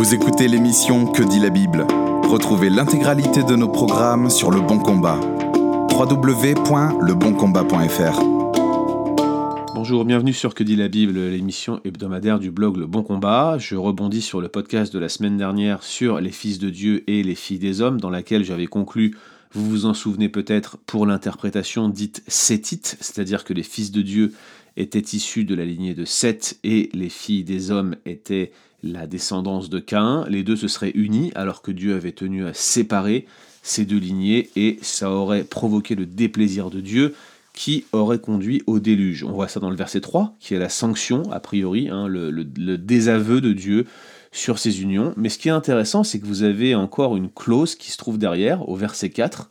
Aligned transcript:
Vous 0.00 0.14
écoutez 0.14 0.48
l'émission 0.48 1.04
Que 1.04 1.22
dit 1.22 1.40
la 1.40 1.50
Bible 1.50 1.86
Retrouvez 2.22 2.70
l'intégralité 2.70 3.42
de 3.42 3.54
nos 3.54 3.68
programmes 3.68 4.30
sur 4.30 4.50
Le 4.50 4.62
Bon 4.62 4.78
Combat. 4.78 5.20
www.leboncombat.fr 5.92 8.22
Bonjour, 9.74 10.06
bienvenue 10.06 10.32
sur 10.32 10.54
Que 10.54 10.64
dit 10.64 10.76
la 10.76 10.88
Bible, 10.88 11.18
l'émission 11.18 11.82
hebdomadaire 11.84 12.38
du 12.38 12.50
blog 12.50 12.78
Le 12.78 12.86
Bon 12.86 13.02
Combat. 13.02 13.58
Je 13.58 13.76
rebondis 13.76 14.22
sur 14.22 14.40
le 14.40 14.48
podcast 14.48 14.90
de 14.90 14.98
la 14.98 15.10
semaine 15.10 15.36
dernière 15.36 15.82
sur 15.82 16.18
les 16.18 16.32
fils 16.32 16.58
de 16.58 16.70
Dieu 16.70 17.04
et 17.06 17.22
les 17.22 17.34
filles 17.34 17.58
des 17.58 17.82
hommes, 17.82 18.00
dans 18.00 18.08
laquelle 18.08 18.42
j'avais 18.42 18.68
conclu, 18.68 19.14
vous 19.52 19.68
vous 19.68 19.84
en 19.84 19.92
souvenez 19.92 20.30
peut-être, 20.30 20.78
pour 20.86 21.04
l'interprétation 21.04 21.90
dite 21.90 22.22
sétite, 22.26 22.96
c'est-à-dire 23.02 23.44
que 23.44 23.52
les 23.52 23.64
fils 23.64 23.92
de 23.92 24.00
Dieu 24.00 24.32
étaient 24.78 24.98
issus 24.98 25.44
de 25.44 25.54
la 25.54 25.66
lignée 25.66 25.92
de 25.92 26.06
Seth 26.06 26.58
et 26.64 26.88
les 26.94 27.10
filles 27.10 27.44
des 27.44 27.70
hommes 27.70 27.96
étaient 28.06 28.52
la 28.82 29.06
descendance 29.06 29.70
de 29.70 29.78
Caïn. 29.78 30.26
Les 30.28 30.42
deux 30.42 30.56
se 30.56 30.68
seraient 30.68 30.92
unis 30.94 31.32
alors 31.34 31.62
que 31.62 31.70
Dieu 31.72 31.94
avait 31.94 32.12
tenu 32.12 32.46
à 32.46 32.54
séparer 32.54 33.26
ces 33.62 33.84
deux 33.84 33.98
lignées 33.98 34.50
et 34.56 34.78
ça 34.82 35.10
aurait 35.10 35.44
provoqué 35.44 35.94
le 35.94 36.06
déplaisir 36.06 36.70
de 36.70 36.80
Dieu 36.80 37.14
qui 37.52 37.84
aurait 37.92 38.20
conduit 38.20 38.62
au 38.66 38.78
déluge. 38.80 39.24
On 39.24 39.32
voit 39.32 39.48
ça 39.48 39.60
dans 39.60 39.70
le 39.70 39.76
verset 39.76 40.00
3, 40.00 40.34
qui 40.40 40.54
est 40.54 40.58
la 40.58 40.68
sanction, 40.68 41.30
a 41.30 41.40
priori, 41.40 41.88
hein, 41.88 42.06
le, 42.06 42.30
le 42.30 42.78
désaveu 42.78 43.40
de 43.40 43.52
Dieu 43.52 43.86
sur 44.32 44.58
ces 44.58 44.82
unions. 44.82 45.12
Mais 45.16 45.28
ce 45.28 45.38
qui 45.38 45.48
est 45.48 45.52
intéressant, 45.52 46.04
c'est 46.04 46.20
que 46.20 46.26
vous 46.26 46.42
avez 46.42 46.74
encore 46.74 47.16
une 47.16 47.30
clause 47.30 47.74
qui 47.74 47.90
se 47.90 47.98
trouve 47.98 48.18
derrière, 48.18 48.68
au 48.68 48.76
verset 48.76 49.10
4, 49.10 49.50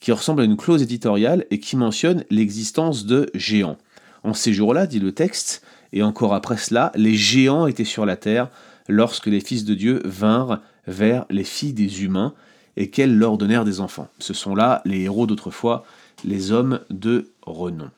qui 0.00 0.12
ressemble 0.12 0.42
à 0.42 0.44
une 0.44 0.56
clause 0.56 0.82
éditoriale 0.82 1.46
et 1.50 1.60
qui 1.60 1.76
mentionne 1.76 2.24
l'existence 2.30 3.06
de 3.06 3.30
géants. 3.34 3.78
En 4.22 4.34
ces 4.34 4.52
jours-là, 4.52 4.86
dit 4.86 5.00
le 5.00 5.12
texte, 5.12 5.62
et 5.92 6.02
encore 6.02 6.34
après 6.34 6.56
cela, 6.56 6.92
les 6.94 7.14
géants 7.14 7.66
étaient 7.66 7.84
sur 7.84 8.04
la 8.04 8.16
terre 8.16 8.50
lorsque 8.88 9.26
les 9.26 9.40
fils 9.40 9.64
de 9.64 9.74
Dieu 9.74 10.00
vinrent 10.04 10.60
vers 10.86 11.26
les 11.30 11.44
filles 11.44 11.72
des 11.72 12.04
humains 12.04 12.34
et 12.76 12.90
qu'elles 12.90 13.16
leur 13.16 13.38
donnèrent 13.38 13.64
des 13.64 13.80
enfants. 13.80 14.08
Ce 14.18 14.34
sont 14.34 14.54
là 14.54 14.82
les 14.84 15.02
héros 15.02 15.26
d'autrefois, 15.26 15.84
les 16.24 16.52
hommes 16.52 16.80
de 16.90 17.32
renom. 17.42 17.90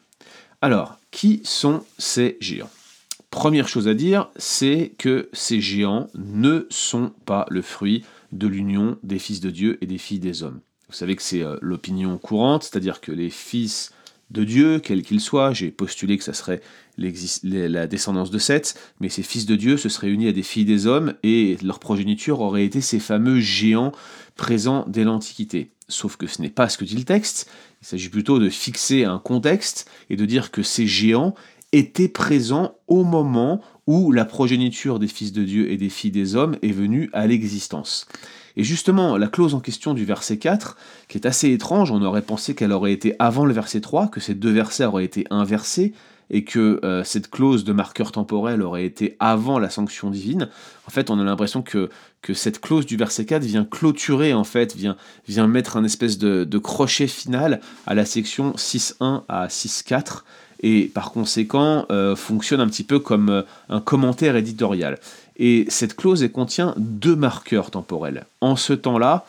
Alors, 0.61 0.99
qui 1.11 1.41
sont 1.45 1.85
ces 1.99 2.37
géants? 2.41 2.71
Première 3.31 3.69
chose 3.69 3.89
à 3.89 3.95
dire, 3.95 4.31
c'est 4.37 4.95
que 4.99 5.29
ces 5.33 5.61
géants 5.61 6.09
ne 6.15 6.67
sont 6.71 7.13
pas 7.27 7.47
le 7.51 7.63
fruit 7.63 8.05
de 8.33 8.47
l'union 8.47 8.99
des 9.03 9.19
fils 9.19 9.41
de 9.41 9.51
Dieu 9.51 9.79
et 9.81 9.87
des 9.87 9.99
filles 9.99 10.19
des 10.19 10.43
hommes. 10.43 10.61
Vous 10.89 10.95
savez 10.95 11.17
que 11.17 11.23
c'est 11.23 11.43
euh, 11.43 11.57
l'opinion 11.61 12.17
courante, 12.17 12.63
c'est-à-dire 12.63 13.01
que 13.01 13.13
les 13.13 13.31
fils 13.31 13.93
de 14.31 14.45
Dieu, 14.45 14.79
quels 14.79 15.03
qu'ils 15.03 15.21
soient. 15.21 15.53
J'ai 15.53 15.71
postulé 15.71 16.19
que 16.19 16.25
ça 16.25 16.33
serait 16.33 16.61
la 16.99 17.87
descendance 17.87 18.31
de 18.31 18.39
Seth, 18.39 18.79
mais 19.01 19.09
ces 19.09 19.23
fils 19.23 19.47
de 19.47 19.57
Dieu 19.57 19.77
se 19.77 19.89
seraient 19.89 20.11
unis 20.11 20.29
à 20.29 20.33
des 20.33 20.43
filles 20.43 20.65
des 20.65 20.87
hommes 20.87 21.15
et 21.23 21.57
leur 21.63 21.79
progéniture 21.79 22.41
aurait 22.41 22.65
été 22.65 22.81
ces 22.81 22.99
fameux 22.99 23.41
géants 23.41 23.93
présents 24.37 24.85
dès 24.89 25.05
l'Antiquité. 25.05 25.71
Sauf 25.89 26.17
que 26.17 26.27
ce 26.27 26.43
n'est 26.43 26.51
pas 26.51 26.69
ce 26.69 26.77
que 26.77 26.85
dit 26.85 26.97
le 26.97 27.05
texte, 27.05 27.51
il 27.81 27.87
s'agit 27.87 28.09
plutôt 28.09 28.39
de 28.39 28.51
fixer 28.51 29.05
un 29.05 29.19
contexte 29.19 29.91
et 30.11 30.17
de 30.17 30.27
dire 30.27 30.51
que 30.51 30.63
ces 30.63 30.87
géants 30.87 31.35
étaient 31.73 32.09
présents 32.09 32.75
au 32.87 33.05
moment 33.05 33.61
où 33.89 34.13
la 34.13 34.27
progéniture 34.27 34.99
des 34.99 35.09
fils 35.09 35.33
de 35.33 35.43
Dieu 35.43 35.73
et 35.73 35.79
des 35.79 35.89
filles 35.89 36.11
des 36.11 36.37
hommes 36.37 36.57
est 36.61 36.73
venue 36.73 37.09
à 37.15 37.27
l'existence. 37.27 38.07
Et 38.55 38.63
justement, 38.63 39.17
la 39.17 39.29
clause 39.29 39.55
en 39.55 39.61
question 39.61 39.95
du 39.95 40.05
verset 40.05 40.37
4, 40.37 40.77
qui 41.09 41.17
est 41.17 41.27
assez 41.27 41.51
étrange, 41.51 41.91
on 41.91 42.03
aurait 42.03 42.21
pensé 42.21 42.55
qu'elle 42.55 42.73
aurait 42.73 42.93
été 42.93 43.17
avant 43.19 43.47
le 43.47 43.55
verset 43.55 43.81
3, 43.81 44.09
que 44.09 44.21
ces 44.21 44.35
deux 44.35 44.51
versets 44.51 44.85
auraient 44.85 45.07
été 45.07 45.25
inversés, 45.31 45.95
et 46.29 46.45
que 46.45 46.81
euh, 46.85 47.03
cette 47.03 47.31
clause 47.31 47.65
de 47.65 47.73
marqueur 47.73 48.13
temporel 48.13 48.61
aurait 48.61 48.85
été 48.85 49.17
avant 49.21 49.59
la 49.59 49.71
sanction 49.71 50.11
divine. 50.11 50.51
En 50.87 50.91
fait, 50.91 51.09
on 51.09 51.19
a 51.19 51.25
l'impression 51.25 51.63
que, 51.63 51.89
cette 52.35 52.61
clause 52.61 52.85
du 52.85 52.99
verset 52.99 53.25
4 53.25 53.43
vient 53.43 53.65
clôturer, 53.65 54.35
en 54.35 54.45
fait, 54.45 54.77
vient, 54.77 54.97
vient 55.27 55.47
mettre 55.47 55.79
un 55.79 55.85
espèce 55.85 56.19
de, 56.19 56.45
de 56.45 56.59
crochet 56.59 57.07
final 57.07 57.61
à 57.87 57.95
la 57.95 58.05
section 58.05 58.53
6.1 58.53 59.23
à 59.31 59.47
6.4, 59.47 60.25
et 60.61 60.91
par 60.93 61.13
conséquent 61.13 61.87
euh, 61.91 62.17
fonctionne 62.17 62.61
un 62.61 62.67
petit 62.67 62.85
peu 62.85 62.99
comme 62.99 63.29
euh, 63.29 63.43
un 63.69 63.81
commentaire 63.81 64.37
éditorial. 64.37 64.99
Et 65.37 65.67
cette 65.69 65.95
clause 65.95 66.29
contient 66.33 66.75
deux 66.77 67.17
marqueurs 67.17 67.71
temporels, 67.71 68.27
en 68.41 68.57
ce 68.57 68.73
temps-là 68.73 69.25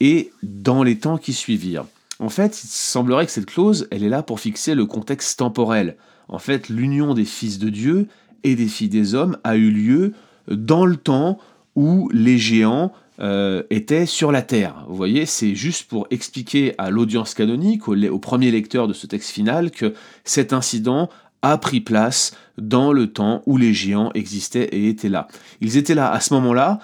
et 0.00 0.30
dans 0.42 0.82
les 0.82 0.98
temps 0.98 1.18
qui 1.18 1.32
suivirent. 1.32 1.86
En 2.20 2.28
fait, 2.28 2.62
il 2.62 2.68
semblerait 2.68 3.26
que 3.26 3.32
cette 3.32 3.46
clause, 3.46 3.88
elle 3.90 4.04
est 4.04 4.08
là 4.08 4.22
pour 4.22 4.40
fixer 4.40 4.74
le 4.74 4.86
contexte 4.86 5.38
temporel. 5.38 5.96
En 6.28 6.38
fait, 6.38 6.68
l'union 6.68 7.14
des 7.14 7.24
fils 7.24 7.58
de 7.58 7.68
Dieu 7.68 8.06
et 8.44 8.54
des 8.54 8.68
filles 8.68 8.88
des 8.88 9.14
hommes 9.14 9.36
a 9.44 9.56
eu 9.56 9.70
lieu 9.70 10.12
dans 10.48 10.84
le 10.84 10.96
temps 10.96 11.38
où 11.78 12.10
les 12.12 12.38
géants 12.38 12.92
euh, 13.20 13.62
étaient 13.70 14.04
sur 14.04 14.32
la 14.32 14.42
terre. 14.42 14.84
Vous 14.88 14.96
voyez, 14.96 15.26
c'est 15.26 15.54
juste 15.54 15.88
pour 15.88 16.08
expliquer 16.10 16.74
à 16.76 16.90
l'audience 16.90 17.34
canonique, 17.34 17.86
au, 17.86 17.94
au, 17.94 18.18
premier 18.18 18.50
lecteur 18.50 18.88
de 18.88 18.92
ce 18.92 19.06
texte 19.06 19.30
final, 19.30 19.70
que 19.70 19.94
cet 20.24 20.52
incident 20.52 21.08
a 21.42 21.56
pris 21.56 21.80
place 21.80 22.32
dans 22.58 22.92
le 22.92 23.06
temps 23.06 23.42
où 23.46 23.56
les 23.56 23.72
géants 23.72 24.10
existaient 24.14 24.68
et 24.72 24.88
étaient 24.88 25.08
là. 25.08 25.28
Ils 25.60 25.76
étaient 25.76 25.94
là 25.94 26.10
à 26.10 26.18
ce 26.18 26.34
moment-là 26.34 26.80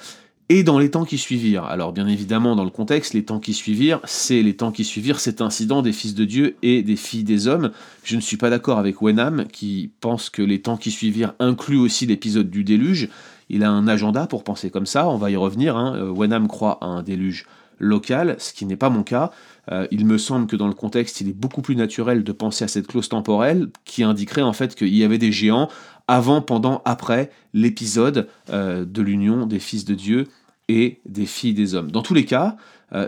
et 0.49 0.63
dans 0.63 0.79
les 0.79 0.91
temps 0.93 1.05
qui 1.05 1.19
suivirent. 1.19 1.65
Alors 1.65 1.93
bien 1.93 2.07
évidemment, 2.07 2.55
dans 2.55 2.65
le 2.65 2.71
contexte, 2.71 3.15
les 3.15 3.25
temps 3.25 3.41
qui 3.41 3.53
suivirent, 3.53 4.01
c'est 4.05 4.43
les 4.43 4.55
temps 4.55 4.71
qui 4.71 4.85
suivirent 4.85 5.19
cet 5.19 5.41
incident 5.41 5.83
des 5.83 5.93
fils 5.93 6.15
de 6.15 6.25
Dieu 6.25 6.57
et 6.63 6.83
des 6.83 6.97
filles 6.97 7.25
des 7.25 7.49
hommes. 7.49 7.73
Je 8.05 8.15
ne 8.15 8.21
suis 8.21 8.37
pas 8.37 8.51
d'accord 8.51 8.79
avec 8.79 9.03
Wenham 9.03 9.47
qui 9.51 9.91
pense 10.01 10.31
que 10.31 10.43
les 10.43 10.61
temps 10.61 10.77
qui 10.77 10.91
suivirent 10.91 11.35
incluent 11.41 11.81
aussi 11.81 12.07
l'épisode 12.07 12.51
du 12.51 12.63
déluge. 12.63 13.09
Il 13.49 13.65
a 13.65 13.71
un 13.71 13.87
agenda 13.89 14.27
pour 14.27 14.45
penser 14.45 14.71
comme 14.71 14.87
ça, 14.87 15.09
on 15.09 15.17
va 15.17 15.31
y 15.31 15.37
revenir. 15.37 15.77
Hein. 15.77 15.97
Euh, 15.97 16.11
Wenham 16.11 16.49
croit 16.49 16.79
à 16.81 16.87
un 16.87 17.03
déluge 17.03 17.47
local, 17.79 18.37
ce 18.39 18.53
qui 18.53 18.67
n'est 18.67 18.77
pas 18.77 18.91
mon 18.91 19.03
cas. 19.03 19.31
Euh, 19.71 19.87
il 19.91 20.07
me 20.07 20.19
semble 20.19 20.47
que 20.47 20.57
dans 20.57 20.69
le 20.69 20.75
contexte, 20.75 21.21
il 21.21 21.29
est 21.29 21.35
beaucoup 21.37 21.63
plus 21.63 21.77
naturel 21.77 22.23
de 22.23 22.33
penser 22.33 22.65
à 22.65 22.69
cette 22.69 22.87
clause 22.87 23.09
temporelle 23.09 23.69
qui 23.85 24.03
indiquerait 24.03 24.43
en 24.43 24.53
fait 24.53 24.75
qu'il 24.75 24.95
y 24.95 25.05
avait 25.05 25.19
des 25.19 25.33
géants 25.33 25.69
avant, 26.07 26.41
pendant, 26.41 26.83
après 26.85 27.31
l'épisode 27.53 28.29
euh, 28.51 28.85
de 28.85 29.03
l'union 29.03 29.47
des 29.47 29.59
fils 29.59 29.85
de 29.85 29.95
Dieu 29.95 30.29
et 30.69 31.01
des 31.07 31.27
filles 31.27 31.55
des 31.55 31.75
hommes. 31.75 31.91
Dans 31.91 32.03
tous 32.03 32.15
les 32.15 32.25
cas, 32.25 32.57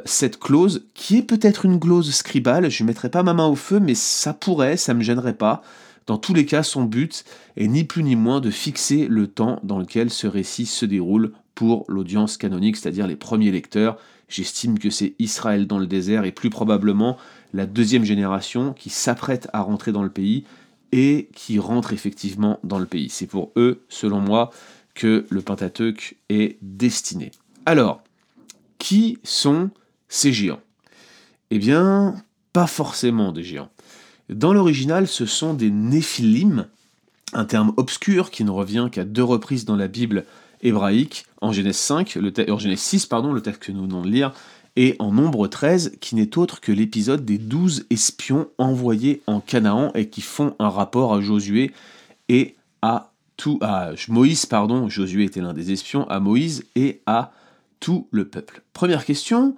cette 0.04 0.41
clause, 0.41 0.84
qui 0.94 1.19
est 1.19 1.22
peut-être 1.22 1.64
une 1.64 1.78
clause 1.78 2.12
scribale, 2.12 2.69
je 2.70 2.82
ne 2.82 2.88
mettrai 2.88 3.08
pas 3.08 3.22
ma 3.22 3.34
main 3.34 3.46
au 3.46 3.54
feu, 3.54 3.78
mais 3.78 3.94
ça 3.94 4.34
pourrait, 4.34 4.76
ça 4.76 4.92
ne 4.92 4.98
me 4.98 5.04
gênerait 5.04 5.36
pas. 5.36 5.62
Dans 6.06 6.19
tous 6.19 6.34
les 6.34 6.47
cas, 6.47 6.62
son 6.62 6.84
but 6.84 7.25
est 7.56 7.67
ni 7.67 7.84
plus 7.84 8.05
ni 8.05 8.15
moins 8.15 8.41
de 8.41 8.50
fixer 8.50 9.09
le 9.09 9.27
temps 9.27 9.59
dans 9.65 9.78
lequel 9.78 10.11
ce 10.11 10.27
récit 10.27 10.67
se 10.67 10.87
déroule 10.87 11.33
pour 11.56 11.84
l'audience 11.89 12.37
canonique, 12.37 12.77
c'est-à-dire 12.77 13.06
les 13.06 13.17
premiers 13.17 13.50
lecteurs. 13.50 13.99
J'estime 14.28 14.78
que 14.78 14.91
c'est 14.91 15.15
Israël 15.19 15.67
dans 15.67 15.78
le 15.78 15.87
désert 15.87 16.25
et 16.25 16.33
plus 16.33 16.50
probablement 16.50 17.17
la 17.53 17.67
deuxième 17.67 18.05
génération 18.05 18.72
qui 18.72 18.91
s'apprête 18.91 19.49
à 19.53 19.62
rentrer 19.62 19.91
dans 19.91 20.03
le 20.03 20.11
pays 20.11 20.44
et 20.93 21.28
qui 21.34 21.59
rentre 21.59 21.93
effectivement 21.93 22.61
dans 22.62 22.78
le 22.78 22.87
pays. 22.87 23.09
C'est 23.09 23.27
pour 23.27 23.50
eux, 23.56 23.84
selon 23.88 24.21
moi, 24.21 24.50
que 24.94 25.27
le 25.28 25.43
Pentateuque 25.43 26.17
est 26.28 26.59
destiné. 26.62 27.33
Alors, 27.65 28.03
qui 28.78 29.19
sont 29.25 29.71
ces 30.09 30.33
géants? 30.33 30.61
Eh 31.50 31.59
bien, 31.59 32.15
pas 32.53 32.67
forcément 32.67 33.33
des 33.33 33.43
géants. 33.43 33.71
Dans 34.28 34.53
l'original, 34.53 35.06
ce 35.06 35.25
sont 35.25 35.54
des 35.54 35.70
néphilim, 35.70 36.66
un 37.32 37.44
terme 37.44 37.72
obscur 37.76 38.31
qui 38.31 38.44
ne 38.44 38.50
revient 38.50 38.88
qu'à 38.91 39.04
deux 39.04 39.22
reprises 39.22 39.64
dans 39.64 39.76
la 39.76 39.88
Bible 39.88 40.25
hébraïque, 40.62 41.26
en 41.41 41.53
Genèse 41.53 41.76
5, 41.76 42.16
le 42.16 42.32
en 42.50 42.59
Genèse 42.59 42.81
6, 42.81 43.06
pardon, 43.06 43.32
le 43.32 43.41
texte 43.41 43.62
que 43.62 43.72
nous 43.72 43.82
venons 43.82 44.03
de 44.03 44.09
lire, 44.09 44.32
et 44.75 44.97
en 44.98 45.12
Nombre 45.12 45.47
13, 45.47 45.92
qui 46.00 46.16
n'est 46.16 46.37
autre 46.37 46.60
que 46.60 46.72
l'épisode 46.72 47.25
des 47.25 47.38
douze 47.38 47.87
espions 47.91 48.48
envoyés 48.59 49.22
en 49.26 49.41
Canaan 49.41 49.91
et 49.94 50.09
qui 50.09 50.20
font 50.20 50.54
un 50.58 50.69
rapport 50.69 51.14
à 51.14 51.20
Josué 51.20 51.72
et 52.28 52.56
à 52.82 53.12
tout 53.37 53.58
à 53.62 53.93
Moïse, 54.08 54.47
pardon, 54.47 54.88
Josué 54.88 55.25
était 55.25 55.41
l'un 55.41 55.53
des 55.53 55.72
espions, 55.72 56.08
à 56.08 56.20
Moïse 56.20 56.64
et 56.75 57.00
à 57.06 57.32
tout 57.81 58.08
le 58.11 58.26
peuple. 58.26 58.62
Première 58.73 59.05
question, 59.05 59.55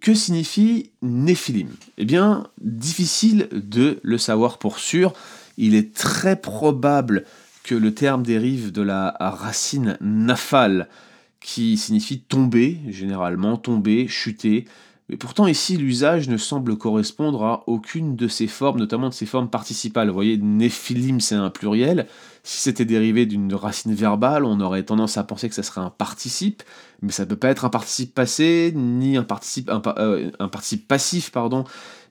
que 0.00 0.14
signifie 0.14 0.90
Néphilim 1.02 1.68
Eh 1.98 2.04
bien, 2.04 2.46
difficile 2.60 3.48
de 3.52 3.98
le 4.02 4.18
savoir 4.18 4.58
pour 4.58 4.78
sûr. 4.78 5.12
Il 5.56 5.74
est 5.74 5.94
très 5.94 6.36
probable 6.36 7.24
que 7.62 7.74
le 7.74 7.94
terme 7.94 8.22
dérive 8.22 8.72
de 8.72 8.82
la 8.82 9.16
racine 9.18 9.96
nafal, 10.00 10.88
qui 11.40 11.76
signifie 11.76 12.20
tomber, 12.20 12.80
généralement 12.88 13.56
tomber, 13.56 14.08
chuter. 14.08 14.66
Mais 15.14 15.18
pourtant 15.18 15.46
ici, 15.46 15.76
l'usage 15.76 16.28
ne 16.28 16.36
semble 16.36 16.76
correspondre 16.76 17.44
à 17.44 17.62
aucune 17.68 18.16
de 18.16 18.26
ces 18.26 18.48
formes, 18.48 18.80
notamment 18.80 19.10
de 19.10 19.14
ces 19.14 19.26
formes 19.26 19.48
participales. 19.48 20.08
Vous 20.08 20.14
voyez, 20.14 20.38
néphilim, 20.38 21.20
c'est 21.20 21.36
un 21.36 21.50
pluriel. 21.50 22.08
Si 22.42 22.60
c'était 22.60 22.84
dérivé 22.84 23.24
d'une 23.24 23.54
racine 23.54 23.94
verbale, 23.94 24.44
on 24.44 24.58
aurait 24.58 24.82
tendance 24.82 25.16
à 25.16 25.22
penser 25.22 25.48
que 25.48 25.54
ça 25.54 25.62
serait 25.62 25.82
un 25.82 25.90
participe, 25.90 26.64
mais 27.00 27.12
ça 27.12 27.22
ne 27.22 27.28
peut 27.28 27.36
pas 27.36 27.50
être 27.50 27.64
un 27.64 27.68
participe 27.68 28.12
passé, 28.12 28.72
ni 28.74 29.16
un 29.16 29.22
participe, 29.22 29.70
euh, 29.70 30.32
passif, 30.88 31.30
pardon, 31.30 31.62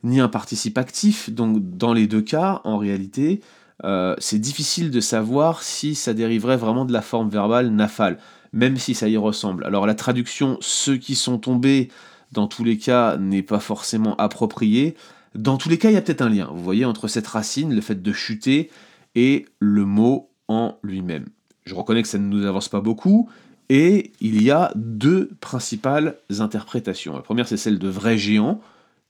ni 0.06 0.22
un 0.22 0.30
participe 0.30 0.78
actif. 0.78 1.30
Donc 1.30 1.58
dans 1.78 1.92
les 1.92 2.08
deux 2.08 2.22
cas, 2.22 2.62
en 2.64 2.78
réalité, 2.78 3.42
euh, 3.84 4.16
c'est 4.20 4.40
difficile 4.40 4.92
de 4.92 5.02
savoir 5.02 5.62
si 5.62 5.94
ça 5.94 6.14
dériverait 6.14 6.56
vraiment 6.56 6.86
de 6.86 6.94
la 6.94 7.02
forme 7.02 7.28
verbale 7.28 7.70
nafal. 7.70 8.18
même 8.54 8.78
si 8.78 8.94
ça 8.94 9.10
y 9.10 9.18
ressemble. 9.18 9.66
Alors 9.66 9.88
la 9.88 9.96
traduction 9.96 10.58
ceux 10.62 10.98
qui 10.98 11.16
sont 11.16 11.40
tombés, 11.40 11.90
dans 12.34 12.48
tous 12.48 12.64
les 12.64 12.78
cas, 12.78 13.18
n'est 13.18 13.44
pas 13.44 13.60
forcément 13.60 14.16
appropriée. 14.18 14.96
Dans 15.36 15.58
tous 15.58 15.70
les 15.70 15.78
cas, 15.78 15.90
il 15.90 15.94
y 15.94 15.98
a 15.98 16.02
peut-être 16.02 16.22
un 16.22 16.30
lien, 16.30 16.50
vous 16.52 16.64
voyez, 16.64 16.86
entre 16.86 17.08
cette 17.08 17.28
racine, 17.28 17.74
le 17.74 17.82
fait 17.82 18.02
de 18.02 18.12
chuter, 18.12 18.70
et 19.16 19.46
le 19.60 19.86
mot 19.86 20.30
en 20.48 20.78
lui-même. 20.84 21.26
Je 21.66 21.76
reconnais 21.76 22.02
que 22.02 22.08
ça 22.08 22.18
ne 22.18 22.28
nous 22.28 22.46
avance 22.46 22.68
pas 22.68 22.82
beaucoup, 22.82 23.30
et 23.70 24.12
il 24.20 24.44
y 24.44 24.52
a 24.52 24.72
deux 24.76 25.30
principales 25.40 26.18
interprétations. 26.40 27.16
La 27.16 27.22
première, 27.22 27.48
c'est 27.48 27.58
celle 27.58 27.80
de 27.80 27.88
vrais 27.88 28.18
géants, 28.18 28.60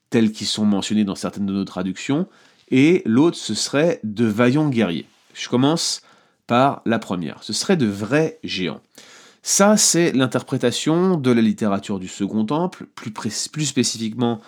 tels 0.10 0.32
qu'ils 0.32 0.48
sont 0.48 0.66
mentionnés 0.66 1.06
dans 1.06 1.16
certaines 1.16 1.46
de 1.46 1.54
nos 1.54 1.66
traductions, 1.66 2.28
et 2.70 3.02
l'autre, 3.06 3.38
ce 3.38 3.54
serait 3.54 4.00
de 4.04 4.26
vaillants 4.26 4.70
guerriers. 4.70 5.08
Je 5.34 5.50
commence 5.50 6.02
par 6.48 6.82
la 6.86 7.00
première. 7.00 7.42
Ce 7.44 7.54
serait 7.54 7.78
de 7.78 7.86
vrais 7.86 8.40
géants. 8.44 8.82
Ça, 9.46 9.76
c'est 9.76 10.14
l'interprétation 10.14 11.18
de 11.18 11.30
la 11.30 11.42
littérature 11.42 12.00
du 12.00 12.08
Second 12.08 12.46
Temple, 12.46 12.86
plus, 12.96 13.12
spécifiquement 13.66 14.40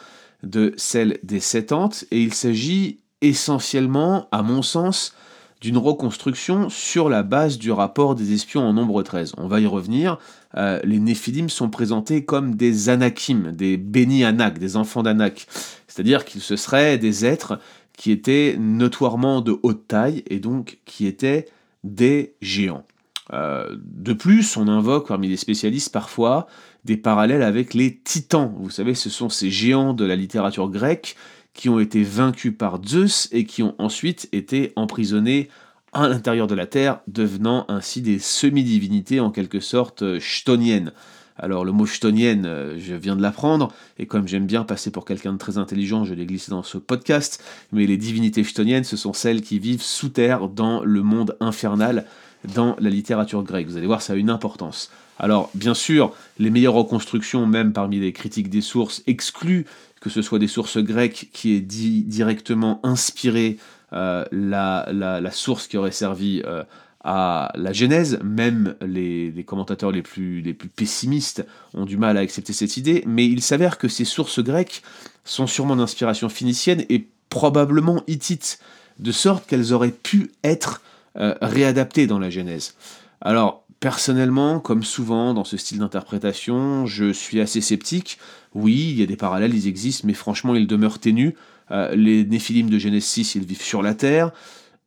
de 0.41 0.73
celle 0.77 1.19
des 1.21 1.41
Septante, 1.41 2.05
et 2.11 2.21
il 2.21 2.33
s'agit 2.33 3.01
essentiellement, 3.19 4.29
à 4.31 4.41
mon 4.41 4.61
sens, 4.61 5.13
d'une 5.59 5.77
reconstruction 5.77 6.69
sur 6.69 7.09
la 7.09 7.23
base 7.23 7.57
du 7.57 7.73
rapport 7.73 8.15
des 8.15 8.31
espions 8.33 8.61
en 8.61 8.71
nombre 8.71 9.03
13. 9.03 9.33
On 9.37 9.49
va 9.49 9.59
y 9.59 9.65
revenir. 9.65 10.17
Euh, 10.55 10.79
les 10.85 10.99
Néphilim 10.99 11.49
sont 11.49 11.69
présentés 11.69 12.23
comme 12.23 12.55
des 12.55 12.87
Anakim, 12.87 13.51
des 13.51 13.75
bénis 13.75 14.23
Anak, 14.23 14.59
des 14.59 14.77
enfants 14.77 15.03
d'Anak. 15.03 15.45
C'est-à-dire 15.89 16.23
qu'ils 16.23 16.41
se 16.41 16.55
seraient 16.55 16.97
des 16.97 17.25
êtres 17.25 17.59
qui 17.97 18.11
étaient 18.11 18.55
notoirement 18.57 19.41
de 19.41 19.57
haute 19.61 19.89
taille 19.89 20.23
et 20.29 20.39
donc 20.39 20.79
qui 20.85 21.05
étaient 21.05 21.47
des 21.83 22.35
géants. 22.41 22.85
Euh, 23.33 23.75
de 23.79 24.13
plus, 24.13 24.55
on 24.57 24.67
invoque 24.67 25.07
parmi 25.07 25.27
les 25.27 25.37
spécialistes 25.37 25.91
parfois 25.91 26.47
des 26.83 26.97
parallèles 26.97 27.41
avec 27.41 27.73
les 27.73 27.97
titans. 27.97 28.53
Vous 28.59 28.69
savez, 28.69 28.93
ce 28.93 29.09
sont 29.09 29.29
ces 29.29 29.49
géants 29.49 29.93
de 29.93 30.05
la 30.05 30.15
littérature 30.15 30.69
grecque 30.69 31.15
qui 31.53 31.69
ont 31.69 31.79
été 31.79 32.03
vaincus 32.03 32.53
par 32.55 32.79
Zeus 32.85 33.29
et 33.31 33.45
qui 33.45 33.63
ont 33.63 33.75
ensuite 33.79 34.29
été 34.31 34.73
emprisonnés 34.75 35.49
à 35.93 36.09
l'intérieur 36.09 36.47
de 36.47 36.55
la 36.55 36.67
Terre, 36.67 36.99
devenant 37.07 37.65
ainsi 37.69 38.01
des 38.01 38.19
semi-divinités 38.19 39.21
en 39.21 39.31
quelque 39.31 39.61
sorte 39.61 40.01
euh, 40.01 40.19
chtoniennes. 40.19 40.91
Alors 41.37 41.65
le 41.65 41.71
mot 41.71 41.85
chtonienne, 41.85 42.45
euh, 42.45 42.75
je 42.77 42.93
viens 42.93 43.15
de 43.15 43.21
l'apprendre, 43.21 43.73
et 43.97 44.05
comme 44.05 44.27
j'aime 44.27 44.45
bien 44.45 44.63
passer 44.63 44.91
pour 44.91 45.05
quelqu'un 45.05 45.33
de 45.33 45.37
très 45.37 45.57
intelligent, 45.57 46.03
je 46.03 46.13
l'ai 46.13 46.25
glissé 46.25 46.51
dans 46.51 46.63
ce 46.63 46.77
podcast, 46.77 47.43
mais 47.71 47.85
les 47.85 47.97
divinités 47.97 48.43
chtoniennes, 48.43 48.83
ce 48.83 48.97
sont 48.97 49.13
celles 49.13 49.41
qui 49.41 49.57
vivent 49.57 49.81
sous 49.81 50.09
terre 50.09 50.49
dans 50.49 50.83
le 50.83 51.01
monde 51.01 51.37
infernal, 51.39 52.05
dans 52.53 52.75
la 52.79 52.89
littérature 52.89 53.43
grecque. 53.43 53.67
Vous 53.67 53.77
allez 53.77 53.87
voir, 53.87 54.01
ça 54.01 54.13
a 54.13 54.15
une 54.15 54.29
importance. 54.29 54.91
Alors, 55.19 55.49
bien 55.53 55.73
sûr, 55.73 56.13
les 56.39 56.49
meilleures 56.49 56.73
reconstructions, 56.73 57.45
même 57.45 57.73
parmi 57.73 57.99
les 57.99 58.11
critiques 58.11 58.49
des 58.49 58.61
sources, 58.61 59.01
excluent 59.07 59.65
que 60.01 60.09
ce 60.09 60.21
soit 60.21 60.39
des 60.39 60.47
sources 60.47 60.77
grecques 60.77 61.29
qui 61.33 61.55
aient 61.55 61.61
directement 61.61 62.79
inspiré 62.83 63.57
euh, 63.93 64.25
la, 64.31 65.31
source 65.31 65.67
qui 65.67 65.77
aurait 65.77 65.91
servi 65.91 66.41
euh, 66.45 66.63
à 67.03 67.51
la 67.55 67.71
Genèse, 67.71 68.19
même 68.23 68.75
les, 68.81 69.31
commentateurs 69.45 69.91
les 69.91 70.01
plus, 70.01 70.41
les 70.41 70.53
plus 70.53 70.69
pessimistes 70.69 71.45
ont 71.73 71.85
du 71.85 71.97
mal 71.97 72.17
à 72.17 72.21
accepter 72.21 72.51
cette 72.51 72.77
idée, 72.77 73.03
mais 73.05 73.25
il 73.25 73.41
s'avère 73.41 73.77
que 73.77 73.87
ces 73.87 74.05
sources 74.05 74.39
grecques 74.39 74.81
sont 75.23 75.47
sûrement 75.47 75.75
d'inspiration 75.75 76.29
phénicienne 76.29 76.83
et 76.89 77.07
probablement 77.29 78.03
hittites, 78.07 78.59
de 78.99 79.11
sorte 79.11 79.45
qu'elles 79.45 79.73
auraient 79.73 79.91
pu 79.91 80.31
être 80.43 80.81
euh, 81.17 81.35
réadaptées 81.41 82.07
dans 82.07 82.19
la 82.19 82.29
Genèse. 82.29 82.75
Alors, 83.21 83.65
Personnellement, 83.85 84.59
comme 84.59 84.83
souvent 84.83 85.33
dans 85.33 85.43
ce 85.43 85.57
style 85.57 85.79
d'interprétation, 85.79 86.85
je 86.85 87.11
suis 87.11 87.41
assez 87.41 87.61
sceptique. 87.61 88.17
Oui, 88.53 88.87
il 88.89 88.99
y 88.99 89.03
a 89.03 89.05
des 89.05 89.17
parallèles, 89.17 89.53
ils 89.53 89.67
existent, 89.67 90.07
mais 90.07 90.13
franchement, 90.13 90.55
ils 90.55 90.65
demeurent 90.65 90.97
ténus. 90.97 91.33
Euh, 91.71 91.93
les 91.95 92.25
Néphilim 92.25 92.69
de 92.69 92.79
Genèse 92.79 93.03
6, 93.03 93.35
ils 93.35 93.45
vivent 93.45 93.61
sur 93.61 93.83
la 93.83 93.93
Terre, 93.93 94.31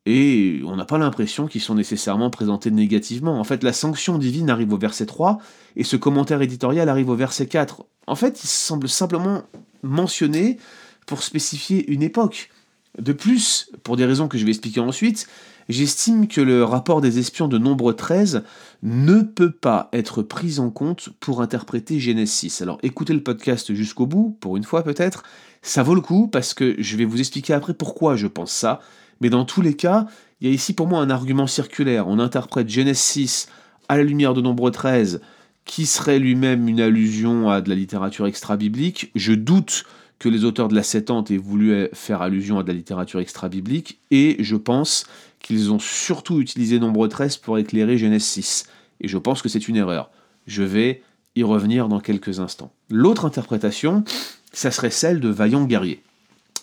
et 0.05 0.61
on 0.65 0.75
n'a 0.75 0.85
pas 0.85 0.97
l'impression 0.97 1.47
qu'ils 1.47 1.61
sont 1.61 1.75
nécessairement 1.75 2.29
présentés 2.29 2.71
négativement. 2.71 3.39
En 3.39 3.43
fait, 3.43 3.63
la 3.63 3.73
sanction 3.73 4.17
divine 4.17 4.49
arrive 4.49 4.73
au 4.73 4.77
verset 4.77 5.05
3, 5.05 5.37
et 5.75 5.83
ce 5.83 5.95
commentaire 5.95 6.41
éditorial 6.41 6.89
arrive 6.89 7.09
au 7.09 7.15
verset 7.15 7.45
4. 7.45 7.85
En 8.07 8.15
fait, 8.15 8.43
il 8.43 8.47
semble 8.47 8.89
simplement 8.89 9.43
mentionner 9.83 10.57
pour 11.05 11.21
spécifier 11.21 11.89
une 11.91 12.01
époque. 12.01 12.49
De 12.97 13.13
plus, 13.13 13.71
pour 13.83 13.97
des 13.97 14.05
raisons 14.05 14.27
que 14.27 14.37
je 14.37 14.45
vais 14.45 14.51
expliquer 14.51 14.79
ensuite, 14.79 15.27
j'estime 15.69 16.27
que 16.27 16.41
le 16.41 16.63
rapport 16.63 16.99
des 16.99 17.19
espions 17.19 17.47
de 17.47 17.57
nombre 17.57 17.93
13 17.93 18.43
ne 18.83 19.21
peut 19.21 19.51
pas 19.51 19.89
être 19.93 20.23
pris 20.23 20.59
en 20.59 20.71
compte 20.71 21.09
pour 21.19 21.41
interpréter 21.41 21.99
Genèse 21.99 22.31
6. 22.31 22.61
Alors 22.61 22.79
écoutez 22.83 23.13
le 23.13 23.23
podcast 23.23 23.73
jusqu'au 23.73 24.07
bout, 24.07 24.37
pour 24.41 24.57
une 24.57 24.63
fois 24.63 24.83
peut-être, 24.83 25.23
ça 25.61 25.83
vaut 25.83 25.95
le 25.95 26.01
coup 26.01 26.27
parce 26.27 26.53
que 26.53 26.75
je 26.79 26.97
vais 26.97 27.05
vous 27.05 27.19
expliquer 27.19 27.53
après 27.53 27.73
pourquoi 27.73 28.15
je 28.15 28.27
pense 28.27 28.51
ça, 28.51 28.81
mais 29.21 29.29
dans 29.29 29.45
tous 29.45 29.61
les 29.61 29.75
cas, 29.75 30.07
il 30.41 30.47
y 30.47 30.51
a 30.51 30.53
ici 30.53 30.73
pour 30.73 30.87
moi 30.87 30.99
un 30.99 31.09
argument 31.09 31.47
circulaire. 31.47 32.07
On 32.07 32.19
interprète 32.19 32.69
Genèse 32.69 32.97
6 32.97 33.47
à 33.87 33.97
la 33.97 34.03
lumière 34.03 34.33
de 34.33 34.41
nombre 34.41 34.69
13, 34.69 35.21
qui 35.65 35.85
serait 35.85 36.19
lui-même 36.19 36.67
une 36.67 36.81
allusion 36.81 37.49
à 37.49 37.61
de 37.61 37.69
la 37.69 37.75
littérature 37.75 38.25
extra-biblique. 38.25 39.11
Je 39.15 39.33
doute 39.33 39.83
que 40.17 40.29
les 40.29 40.43
auteurs 40.43 40.67
de 40.67 40.75
la 40.75 40.83
Septante 40.83 41.31
aient 41.31 41.37
voulu 41.37 41.87
faire 41.93 42.21
allusion 42.21 42.59
à 42.59 42.63
de 42.63 42.67
la 42.67 42.73
littérature 42.73 43.19
extra-biblique, 43.19 43.99
et 44.11 44.37
je 44.39 44.55
pense 44.55 45.05
qu'ils 45.39 45.71
ont 45.71 45.79
surtout 45.79 46.41
utilisé 46.41 46.79
Nombre 46.79 47.07
13 47.07 47.37
pour 47.37 47.57
éclairer 47.57 47.97
Genèse 47.97 48.23
6. 48.23 48.65
Et 49.01 49.07
je 49.07 49.17
pense 49.17 49.41
que 49.41 49.49
c'est 49.49 49.67
une 49.67 49.75
erreur. 49.75 50.09
Je 50.47 50.63
vais 50.63 51.01
y 51.35 51.43
revenir 51.43 51.87
dans 51.87 51.99
quelques 51.99 52.39
instants. 52.39 52.71
L'autre 52.89 53.25
interprétation, 53.25 54.03
ça 54.51 54.71
serait 54.71 54.89
celle 54.89 55.19
de 55.19 55.29
Vaillant 55.29 55.65
guerrier. 55.65 56.01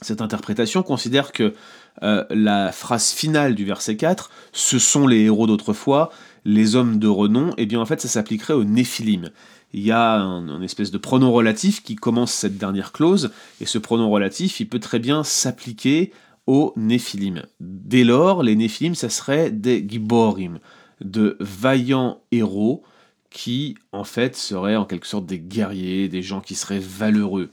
Cette 0.02 0.20
interprétation 0.20 0.82
considère 0.82 1.32
que 1.32 1.54
euh, 2.02 2.24
la 2.28 2.70
phrase 2.72 3.12
finale 3.12 3.54
du 3.54 3.64
verset 3.64 3.96
4, 3.96 4.30
ce 4.52 4.78
sont 4.78 5.06
les 5.06 5.22
héros 5.22 5.46
d'autrefois, 5.46 6.10
les 6.44 6.76
hommes 6.76 6.98
de 6.98 7.08
renom, 7.08 7.50
et 7.50 7.62
eh 7.62 7.66
bien 7.66 7.80
en 7.80 7.86
fait 7.86 8.02
ça 8.02 8.08
s'appliquerait 8.08 8.52
aux 8.52 8.64
Néphilim 8.64 9.30
il 9.76 9.82
y 9.82 9.92
a 9.92 10.14
un, 10.14 10.62
espèce 10.62 10.90
de 10.90 10.98
pronom 10.98 11.32
relatif 11.32 11.82
qui 11.82 11.96
commence 11.96 12.32
cette 12.32 12.56
dernière 12.56 12.92
clause, 12.92 13.30
et 13.60 13.66
ce 13.66 13.76
pronom 13.76 14.10
relatif, 14.10 14.58
il 14.60 14.68
peut 14.68 14.78
très 14.78 14.98
bien 14.98 15.22
s'appliquer 15.22 16.12
aux 16.46 16.72
Néphilim. 16.76 17.42
Dès 17.60 18.04
lors, 18.04 18.42
les 18.42 18.56
Néphilim, 18.56 18.94
ça 18.94 19.08
serait 19.08 19.50
des 19.50 19.84
Giborim, 19.86 20.58
de 21.00 21.36
vaillants 21.40 22.20
héros, 22.32 22.82
qui 23.30 23.76
en 23.92 24.04
fait 24.04 24.36
seraient 24.36 24.76
en 24.76 24.84
quelque 24.84 25.06
sorte 25.06 25.26
des 25.26 25.38
guerriers, 25.38 26.08
des 26.08 26.22
gens 26.22 26.40
qui 26.40 26.54
seraient 26.54 26.78
valeureux. 26.78 27.50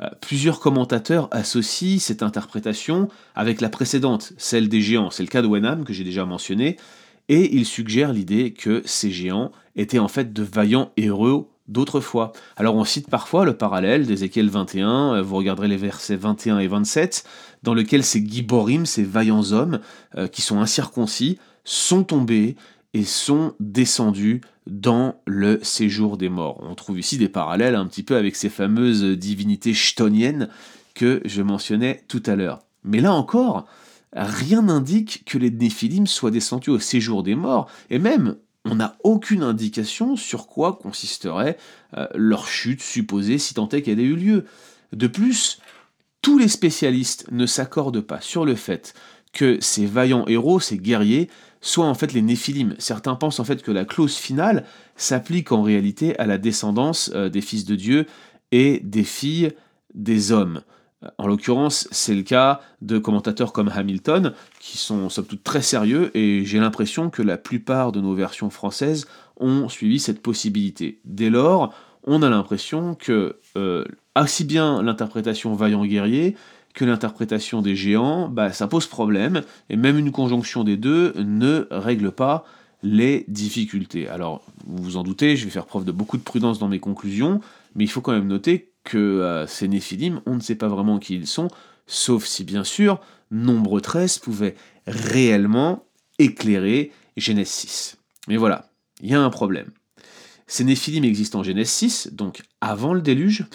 Euh, 0.00 0.08
plusieurs 0.20 0.60
commentateurs 0.60 1.28
associent 1.30 1.98
cette 1.98 2.22
interprétation 2.22 3.08
avec 3.34 3.60
la 3.60 3.68
précédente, 3.68 4.32
celle 4.36 4.68
des 4.68 4.80
géants. 4.80 5.10
C'est 5.10 5.22
le 5.22 5.28
cas 5.28 5.42
de 5.42 5.46
Wenham 5.46 5.84
que 5.84 5.92
j'ai 5.92 6.04
déjà 6.04 6.24
mentionné, 6.24 6.76
et 7.28 7.56
il 7.56 7.64
suggère 7.64 8.12
l'idée 8.12 8.52
que 8.52 8.82
ces 8.84 9.10
géants 9.10 9.50
étaient 9.76 9.98
en 9.98 10.08
fait 10.08 10.32
de 10.32 10.42
vaillants 10.42 10.92
héros 10.96 11.50
d'autrefois. 11.68 12.32
Alors 12.56 12.74
on 12.76 12.84
cite 12.84 13.08
parfois 13.08 13.44
le 13.44 13.56
parallèle 13.56 14.06
d'Ézéchiel 14.06 14.48
21, 14.48 15.14
euh, 15.14 15.22
vous 15.22 15.36
regarderez 15.36 15.68
les 15.68 15.76
versets 15.76 16.16
21 16.16 16.58
et 16.58 16.66
27, 16.66 17.24
dans 17.62 17.74
lequel 17.74 18.04
ces 18.04 18.24
giborim, 18.24 18.86
ces 18.86 19.04
vaillants 19.04 19.52
hommes, 19.52 19.80
euh, 20.16 20.26
qui 20.26 20.42
sont 20.42 20.60
incirconcis, 20.60 21.38
sont 21.64 22.04
tombés 22.04 22.56
et 22.92 23.04
sont 23.04 23.54
descendus 23.60 24.42
dans 24.66 25.16
le 25.26 25.58
séjour 25.62 26.16
des 26.16 26.28
morts. 26.28 26.62
On 26.62 26.74
trouve 26.74 26.98
ici 26.98 27.18
des 27.18 27.28
parallèles 27.28 27.74
un 27.74 27.86
petit 27.86 28.02
peu 28.02 28.16
avec 28.16 28.36
ces 28.36 28.48
fameuses 28.48 29.02
divinités 29.02 29.74
chtoniennes 29.74 30.48
que 30.94 31.20
je 31.24 31.42
mentionnais 31.42 32.04
tout 32.08 32.22
à 32.26 32.36
l'heure. 32.36 32.60
Mais 32.84 33.00
là 33.00 33.12
encore, 33.12 33.66
rien 34.14 34.62
n'indique 34.62 35.24
que 35.26 35.38
les 35.38 35.50
Néphilim 35.50 36.06
soient 36.06 36.30
descendus 36.30 36.70
au 36.70 36.78
séjour 36.78 37.22
des 37.22 37.34
morts, 37.34 37.68
et 37.90 37.98
même 37.98 38.36
on 38.64 38.76
n'a 38.76 38.96
aucune 39.04 39.42
indication 39.42 40.16
sur 40.16 40.46
quoi 40.46 40.74
consisterait 40.74 41.58
euh, 41.96 42.06
leur 42.14 42.46
chute 42.46 42.82
supposée 42.82 43.38
si 43.38 43.54
tant 43.54 43.68
est 43.68 43.82
qu'elle 43.82 44.00
ait 44.00 44.04
eu 44.04 44.16
lieu. 44.16 44.46
De 44.92 45.06
plus, 45.06 45.60
tous 46.22 46.38
les 46.38 46.48
spécialistes 46.48 47.26
ne 47.30 47.46
s'accordent 47.46 48.00
pas 48.00 48.20
sur 48.20 48.44
le 48.44 48.54
fait 48.54 48.94
que 49.32 49.58
ces 49.60 49.84
vaillants 49.84 50.26
héros, 50.26 50.60
ces 50.60 50.78
guerriers, 50.78 51.28
soient 51.60 51.86
en 51.86 51.94
fait 51.94 52.12
les 52.12 52.22
Néphilim. 52.22 52.74
Certains 52.78 53.16
pensent 53.16 53.40
en 53.40 53.44
fait 53.44 53.62
que 53.62 53.72
la 53.72 53.84
clause 53.84 54.16
finale 54.16 54.64
s'applique 54.96 55.52
en 55.52 55.62
réalité 55.62 56.18
à 56.18 56.26
la 56.26 56.38
descendance 56.38 57.10
euh, 57.14 57.28
des 57.28 57.40
fils 57.40 57.64
de 57.64 57.74
Dieu 57.74 58.06
et 58.52 58.80
des 58.82 59.04
filles 59.04 59.52
des 59.94 60.32
hommes. 60.32 60.62
En 61.18 61.26
l'occurrence, 61.26 61.88
c'est 61.90 62.14
le 62.14 62.22
cas 62.22 62.60
de 62.82 62.98
commentateurs 62.98 63.52
comme 63.52 63.68
Hamilton, 63.68 64.32
qui 64.60 64.78
sont 64.78 65.08
somme 65.08 65.26
toute 65.26 65.42
très 65.42 65.62
sérieux, 65.62 66.10
et 66.16 66.44
j'ai 66.44 66.58
l'impression 66.58 67.10
que 67.10 67.22
la 67.22 67.36
plupart 67.36 67.92
de 67.92 68.00
nos 68.00 68.14
versions 68.14 68.50
françaises 68.50 69.06
ont 69.38 69.68
suivi 69.68 69.98
cette 69.98 70.22
possibilité. 70.22 71.00
Dès 71.04 71.30
lors, 71.30 71.74
on 72.04 72.22
a 72.22 72.30
l'impression 72.30 72.94
que, 72.94 73.38
euh, 73.56 73.84
aussi 74.20 74.44
bien 74.44 74.82
l'interprétation 74.82 75.54
vaillant 75.54 75.84
guerrier 75.84 76.36
que 76.74 76.84
l'interprétation 76.84 77.62
des 77.62 77.76
géants, 77.76 78.28
bah, 78.28 78.52
ça 78.52 78.66
pose 78.66 78.86
problème, 78.86 79.42
et 79.70 79.76
même 79.76 79.96
une 79.96 80.10
conjonction 80.10 80.64
des 80.64 80.76
deux 80.76 81.14
ne 81.16 81.68
règle 81.70 82.10
pas 82.10 82.44
les 82.82 83.24
difficultés. 83.28 84.08
Alors, 84.08 84.42
vous 84.66 84.82
vous 84.82 84.96
en 84.96 85.04
doutez, 85.04 85.36
je 85.36 85.44
vais 85.44 85.50
faire 85.50 85.66
preuve 85.66 85.84
de 85.84 85.92
beaucoup 85.92 86.16
de 86.16 86.22
prudence 86.22 86.58
dans 86.58 86.68
mes 86.68 86.80
conclusions, 86.80 87.40
mais 87.74 87.84
il 87.84 87.88
faut 87.88 88.00
quand 88.00 88.12
même 88.12 88.26
noter 88.26 88.73
que 88.84 88.98
euh, 88.98 89.46
ces 89.46 89.68
néphilim, 89.68 90.20
on 90.26 90.36
ne 90.36 90.40
sait 90.40 90.54
pas 90.54 90.68
vraiment 90.68 90.98
qui 90.98 91.14
ils 91.16 91.26
sont, 91.26 91.48
sauf 91.86 92.24
si 92.24 92.44
bien 92.44 92.64
sûr, 92.64 93.00
nombre 93.30 93.80
13 93.80 94.18
pouvait 94.18 94.54
réellement 94.86 95.86
éclairer 96.18 96.92
Genèse 97.16 97.48
6. 97.48 97.96
Mais 98.28 98.36
voilà, 98.36 98.70
il 99.00 99.10
y 99.10 99.14
a 99.14 99.20
un 99.20 99.30
problème. 99.30 99.70
Ces 100.46 100.64
néphilim 100.64 101.04
existent 101.04 101.40
en 101.40 101.42
Genèse 101.42 101.70
6, 101.70 102.10
donc 102.12 102.42
avant 102.60 102.94
le 102.94 103.00
déluge, 103.00 103.46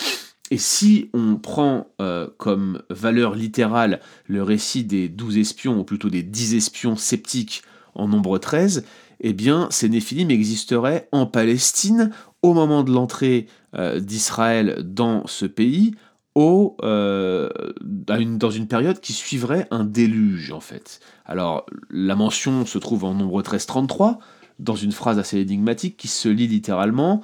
et 0.51 0.57
si 0.57 1.09
on 1.13 1.35
prend 1.35 1.87
euh, 2.01 2.27
comme 2.37 2.81
valeur 2.89 3.35
littérale 3.35 3.99
le 4.25 4.41
récit 4.41 4.83
des 4.83 5.07
douze 5.07 5.37
espions, 5.37 5.79
ou 5.79 5.83
plutôt 5.83 6.09
des 6.09 6.23
dix 6.23 6.55
espions 6.55 6.95
sceptiques 6.95 7.61
en 7.95 8.07
nombre 8.07 8.37
13, 8.37 8.85
eh 9.21 9.33
bien 9.33 9.67
ces 9.71 9.89
néphilim 9.89 10.31
existeraient 10.31 11.07
en 11.11 11.25
Palestine 11.25 12.11
au 12.41 12.53
moment 12.53 12.83
de 12.83 12.91
l'entrée 12.91 13.47
euh, 13.75 13.99
d'Israël 13.99 14.77
dans 14.83 15.27
ce 15.27 15.45
pays, 15.45 15.93
euh, 16.37 17.49
dans 17.83 18.49
une 18.49 18.67
période 18.67 19.01
qui 19.01 19.11
suivrait 19.11 19.67
un 19.71 19.83
déluge 19.83 20.51
en 20.51 20.61
fait. 20.61 21.01
Alors 21.25 21.65
la 21.89 22.15
mention 22.15 22.65
se 22.65 22.77
trouve 22.77 23.03
en 23.03 23.13
nombre 23.13 23.41
13-33, 23.41 24.19
dans 24.59 24.75
une 24.75 24.91
phrase 24.91 25.19
assez 25.19 25.39
énigmatique 25.39 25.97
qui 25.97 26.07
se 26.07 26.29
lit 26.29 26.47
littéralement, 26.47 27.21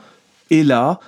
et 0.50 0.64
là, 0.64 1.00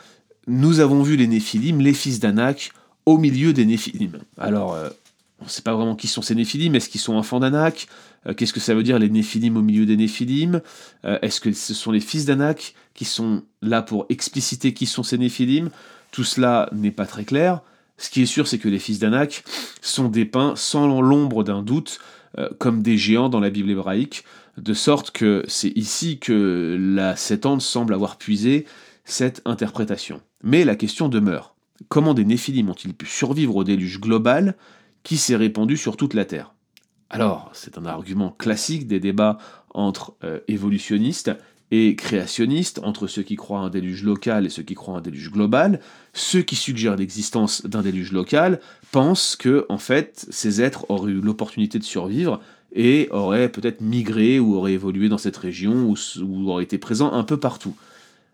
nous 0.48 0.80
avons 0.80 1.04
vu 1.04 1.16
les 1.16 1.28
Néphilim, 1.28 1.80
les 1.82 1.94
fils 1.94 2.20
d'Anak, 2.20 2.72
au 3.06 3.18
milieu 3.18 3.54
des 3.54 3.66
Néphilim. 3.66 4.20
Alors, 4.38 4.74
euh, 4.74 4.90
on 5.40 5.46
ne 5.46 5.50
sait 5.50 5.62
pas 5.62 5.74
vraiment 5.74 5.96
qui 5.96 6.08
sont 6.08 6.22
ces 6.22 6.36
Néphilim, 6.36 6.76
est-ce 6.76 6.90
qu'ils 6.90 7.02
sont 7.02 7.14
enfants 7.14 7.40
d'Anak? 7.40 7.88
Euh, 8.26 8.34
Qu'est-ce 8.34 8.54
que 8.54 8.60
ça 8.60 8.74
veut 8.74 8.84
dire 8.84 9.00
les 9.00 9.10
Néphilim 9.10 9.58
au 9.58 9.62
milieu 9.62 9.86
des 9.86 9.98
Néphilim? 9.98 10.62
Euh, 11.06 11.20
Est-ce 11.22 11.40
que 11.40 11.52
ce 11.54 11.74
sont 11.74 11.92
les 11.92 12.00
fils 12.00 12.26
d'Anak 12.26 12.74
qui 12.94 13.06
sont 13.06 13.44
là 13.62 13.82
pour 13.82 14.06
expliciter 14.10 14.74
qui 14.74 14.86
sont 14.86 15.04
ces 15.04 15.18
Néphilim? 15.18 15.70
Tout 16.12 16.24
cela 16.24 16.70
n'est 16.72 16.92
pas 16.92 17.06
très 17.06 17.24
clair. 17.24 17.62
Ce 17.98 18.10
qui 18.10 18.22
est 18.22 18.28
sûr, 18.28 18.48
c'est 18.48 18.60
que 18.60 18.70
les 18.70 18.80
fils 18.80 19.00
d'Anak 19.00 19.44
sont 19.82 20.08
dépeints 20.08 20.56
sans 20.56 21.02
l'ombre 21.02 21.44
d'un 21.44 21.64
doute 21.64 22.00
comme 22.60 22.84
des 22.84 22.98
géants 22.98 23.30
dans 23.30 23.40
la 23.40 23.50
Bible 23.50 23.72
hébraïque, 23.72 24.24
de 24.58 24.74
sorte 24.74 25.12
que 25.12 25.44
c'est 25.48 25.76
ici 25.76 26.20
que 26.20 26.78
la 26.80 27.16
Septante 27.16 27.62
semble 27.62 27.94
avoir 27.94 28.18
puisé 28.18 28.66
cette 29.06 29.42
interprétation. 29.46 30.22
Mais 30.44 30.66
la 30.66 30.76
question 30.76 31.10
demeure. 31.10 31.56
Comment 31.90 32.14
des 32.14 32.26
néphilim 32.26 32.70
ont-ils 32.70 32.94
pu 32.94 33.06
survivre 33.06 33.56
au 33.56 33.64
déluge 33.64 34.00
global? 34.00 34.56
Qui 35.08 35.16
s'est 35.16 35.38
répandu 35.38 35.78
sur 35.78 35.96
toute 35.96 36.14
la 36.14 36.26
Terre 36.26 36.54
Alors, 37.10 37.50
c'est 37.54 37.78
un 37.78 37.86
argument 37.86 38.32
classique 38.32 38.88
des 38.88 39.00
débats 39.00 39.38
entre 39.74 40.16
euh, 40.26 40.42
évolutionnistes 40.50 41.32
et 41.72 41.96
créationnistes, 41.96 42.82
entre 42.84 43.08
ceux 43.08 43.24
qui 43.24 43.38
croient 43.38 43.60
à 43.60 43.62
un 43.62 43.70
déluge 43.70 44.04
local 44.04 44.46
et 44.46 44.50
ceux 44.50 44.64
qui 44.64 44.74
croient 44.74 44.96
à 44.96 44.98
un 44.98 45.02
déluge 45.02 45.32
global. 45.32 45.80
Ceux 46.12 46.42
qui 46.42 46.58
suggèrent 46.58 46.98
l'existence 46.98 47.66
d'un 47.66 47.84
déluge 47.84 48.12
local 48.12 48.60
pensent 48.92 49.38
que, 49.38 49.66
en 49.70 49.78
fait, 49.78 50.28
ces 50.30 50.62
êtres 50.62 50.86
auraient 50.90 51.14
eu 51.14 51.22
l'opportunité 51.22 51.80
de 51.80 51.86
survivre 51.86 52.42
et 52.74 53.08
auraient 53.12 53.48
peut-être 53.48 53.80
migré 53.80 54.42
ou 54.42 54.56
auraient 54.56 54.74
évolué 54.74 55.08
dans 55.08 55.18
cette 55.18 55.38
région 55.38 55.90
ou, 55.90 55.96
ou 56.22 56.50
auraient 56.50 56.66
été 56.66 56.78
présents 56.78 57.14
un 57.14 57.24
peu 57.24 57.38
partout. 57.38 57.78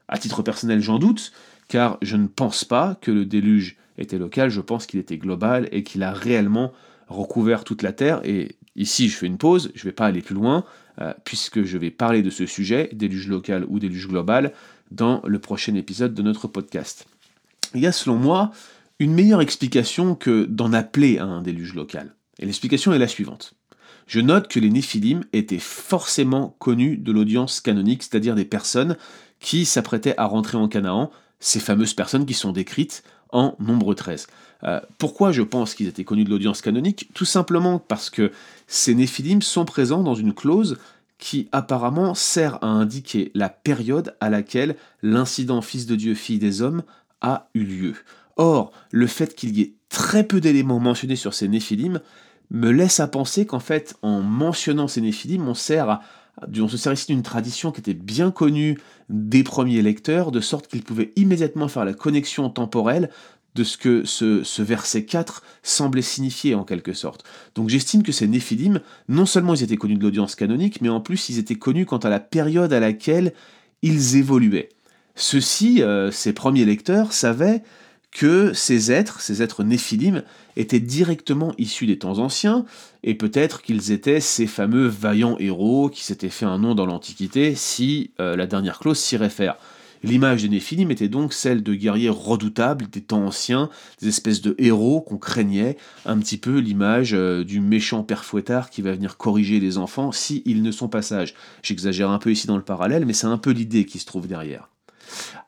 À 0.07 0.17
titre 0.17 0.41
personnel, 0.41 0.81
j'en 0.81 0.97
doute, 0.97 1.33
car 1.67 1.99
je 2.01 2.15
ne 2.15 2.25
pense 2.25 2.65
pas 2.65 2.97
que 2.99 3.11
le 3.11 3.25
déluge 3.25 3.77
était 3.97 4.17
local, 4.17 4.49
je 4.49 4.61
pense 4.61 4.85
qu'il 4.85 4.99
était 4.99 5.17
global 5.17 5.67
et 5.71 5.83
qu'il 5.83 6.03
a 6.03 6.11
réellement 6.11 6.71
recouvert 7.07 7.63
toute 7.63 7.81
la 7.81 7.93
Terre. 7.93 8.21
Et 8.23 8.55
ici, 8.75 9.09
je 9.09 9.17
fais 9.17 9.27
une 9.27 9.37
pause, 9.37 9.71
je 9.75 9.81
ne 9.81 9.85
vais 9.85 9.91
pas 9.91 10.05
aller 10.05 10.21
plus 10.21 10.35
loin, 10.35 10.65
euh, 11.01 11.13
puisque 11.23 11.63
je 11.63 11.77
vais 11.77 11.91
parler 11.91 12.21
de 12.21 12.29
ce 12.29 12.45
sujet, 12.45 12.89
déluge 12.93 13.27
local 13.27 13.65
ou 13.67 13.79
déluge 13.79 14.07
global, 14.07 14.53
dans 14.91 15.21
le 15.25 15.39
prochain 15.39 15.75
épisode 15.75 16.13
de 16.13 16.21
notre 16.21 16.47
podcast. 16.47 17.07
Il 17.73 17.81
y 17.81 17.87
a 17.87 17.91
selon 17.91 18.15
moi 18.15 18.51
une 18.99 19.13
meilleure 19.13 19.41
explication 19.41 20.15
que 20.15 20.45
d'en 20.45 20.73
appeler 20.73 21.17
à 21.17 21.25
un 21.25 21.41
déluge 21.41 21.73
local. 21.73 22.15
Et 22.39 22.45
l'explication 22.45 22.93
est 22.93 22.99
la 22.99 23.07
suivante. 23.07 23.55
Je 24.05 24.19
note 24.19 24.47
que 24.47 24.59
les 24.59 24.69
Néphilim 24.69 25.23
étaient 25.33 25.59
forcément 25.59 26.55
connus 26.59 26.97
de 26.97 27.11
l'audience 27.11 27.61
canonique, 27.61 28.03
c'est-à-dire 28.03 28.35
des 28.35 28.45
personnes 28.45 28.97
qui 29.39 29.65
s'apprêtaient 29.65 30.17
à 30.17 30.25
rentrer 30.25 30.57
en 30.57 30.67
Canaan, 30.67 31.09
ces 31.39 31.59
fameuses 31.59 31.93
personnes 31.93 32.25
qui 32.25 32.33
sont 32.33 32.51
décrites 32.51 33.03
en 33.33 33.55
nombre 33.59 33.93
13. 33.93 34.27
Euh, 34.63 34.79
pourquoi 34.97 35.33
je 35.33 35.41
pense 35.41 35.75
qu'ils 35.75 35.87
étaient 35.87 36.05
connus 36.05 36.23
de 36.23 36.29
l'audience 36.29 36.61
canonique? 36.61 37.09
Tout 37.13 37.25
simplement 37.25 37.79
parce 37.79 38.09
que 38.09 38.31
ces 38.67 38.95
néphilim 38.95 39.41
sont 39.41 39.65
présents 39.65 40.03
dans 40.03 40.15
une 40.15 40.33
clause 40.33 40.77
qui 41.17 41.49
apparemment 41.51 42.15
sert 42.15 42.63
à 42.63 42.67
indiquer 42.67 43.31
la 43.33 43.49
période 43.49 44.15
à 44.21 44.29
laquelle 44.29 44.75
l'incident 45.01 45.61
Fils 45.61 45.85
de 45.85 45.95
Dieu, 45.95 46.15
fille 46.15 46.39
des 46.39 46.61
hommes 46.61 46.83
a 47.21 47.49
eu 47.53 47.63
lieu. 47.63 47.95
Or, 48.37 48.71
le 48.91 49.07
fait 49.07 49.35
qu'il 49.35 49.57
y 49.57 49.61
ait 49.61 49.73
très 49.89 50.23
peu 50.23 50.41
d'éléments 50.41 50.79
mentionnés 50.79 51.15
sur 51.15 51.33
ces 51.33 51.47
néphilim 51.47 51.99
me 52.51 52.71
laisse 52.71 52.99
à 52.99 53.07
penser 53.07 53.45
qu'en 53.45 53.59
fait, 53.59 53.95
en 54.01 54.21
mentionnant 54.21 54.87
ces 54.87 55.01
néphilim, 55.01 55.47
on 55.47 55.53
sert 55.53 55.89
à, 55.89 56.01
on 56.59 56.67
se 56.67 56.77
sert 56.77 56.93
ici 56.93 57.07
d'une 57.07 57.23
tradition 57.23 57.71
qui 57.71 57.81
était 57.81 57.93
bien 57.93 58.31
connue 58.31 58.79
des 59.09 59.43
premiers 59.43 59.81
lecteurs, 59.81 60.31
de 60.31 60.39
sorte 60.39 60.67
qu'ils 60.67 60.83
pouvaient 60.83 61.11
immédiatement 61.15 61.67
faire 61.67 61.85
la 61.85 61.93
connexion 61.93 62.49
temporelle 62.49 63.09
de 63.55 63.63
ce 63.63 63.77
que 63.77 64.03
ce, 64.03 64.61
verset 64.61 65.05
4 65.05 65.43
semblait 65.61 66.01
signifier 66.01 66.55
en 66.55 66.63
quelque 66.63 66.93
sorte. 66.93 67.23
Donc 67.55 67.69
j'estime 67.69 68.03
que 68.03 68.11
ces 68.11 68.27
Néphilim, 68.27 68.79
non 69.09 69.25
seulement 69.25 69.53
ils 69.53 69.63
étaient 69.63 69.77
connus 69.77 69.97
de 69.97 70.03
l'audience 70.03 70.35
canonique, 70.35 70.81
mais 70.81 70.89
en 70.89 71.01
plus 71.01 71.29
ils 71.29 71.37
étaient 71.37 71.55
connus 71.55 71.85
quant 71.85 71.97
à 71.97 72.09
la 72.09 72.19
période 72.19 72.73
à 72.73 72.79
laquelle 72.79 73.33
ils 73.81 74.15
évoluaient. 74.15 74.69
Ceux-ci, 75.15 75.83
euh, 75.83 76.09
ces 76.09 76.33
premiers 76.33 76.65
lecteurs, 76.65 77.13
savaient 77.13 77.61
que 78.13 78.53
ces 78.53 78.91
êtres, 78.91 79.21
ces 79.21 79.41
êtres 79.41 79.63
néphilim, 79.63 80.23
étaient 80.55 80.79
directement 80.79 81.53
issus 81.57 81.87
des 81.87 81.97
temps 81.97 82.19
anciens, 82.19 82.65
et 83.03 83.15
peut-être 83.15 83.61
qu'ils 83.61 83.91
étaient 83.91 84.19
ces 84.19 84.47
fameux 84.47 84.87
vaillants 84.87 85.37
héros 85.39 85.89
qui 85.89 86.03
s'étaient 86.03 86.29
fait 86.29 86.45
un 86.45 86.59
nom 86.59 86.75
dans 86.75 86.85
l'Antiquité, 86.85 87.55
si 87.55 88.11
euh, 88.19 88.35
la 88.35 88.45
dernière 88.45 88.79
clause 88.79 88.99
s'y 88.99 89.17
réfère. 89.17 89.57
L'image 90.03 90.41
des 90.41 90.49
Néphilim 90.49 90.91
était 90.91 91.07
donc 91.07 91.31
celle 91.31 91.63
de 91.63 91.73
guerriers 91.73 92.09
redoutables 92.09 92.89
des 92.89 92.99
temps 92.99 93.25
anciens, 93.25 93.69
des 94.01 94.09
espèces 94.09 94.41
de 94.41 94.53
héros 94.57 94.99
qu'on 94.99 95.17
craignait, 95.17 95.77
un 96.05 96.19
petit 96.19 96.37
peu 96.37 96.57
l'image 96.57 97.13
euh, 97.13 97.45
du 97.45 97.61
méchant 97.61 98.03
père 98.03 98.25
fouettard 98.25 98.69
qui 98.69 98.81
va 98.81 98.91
venir 98.91 99.15
corriger 99.15 99.61
les 99.61 99.77
enfants 99.77 100.11
si 100.11 100.43
ils 100.45 100.61
ne 100.61 100.71
sont 100.71 100.89
pas 100.89 101.01
sages. 101.01 101.33
J'exagère 101.61 102.09
un 102.09 102.19
peu 102.19 102.31
ici 102.31 102.47
dans 102.47 102.57
le 102.57 102.63
parallèle, 102.63 103.05
mais 103.05 103.13
c'est 103.13 103.27
un 103.27 103.37
peu 103.37 103.51
l'idée 103.51 103.85
qui 103.85 103.97
se 103.97 104.05
trouve 104.05 104.27
derrière. 104.27 104.69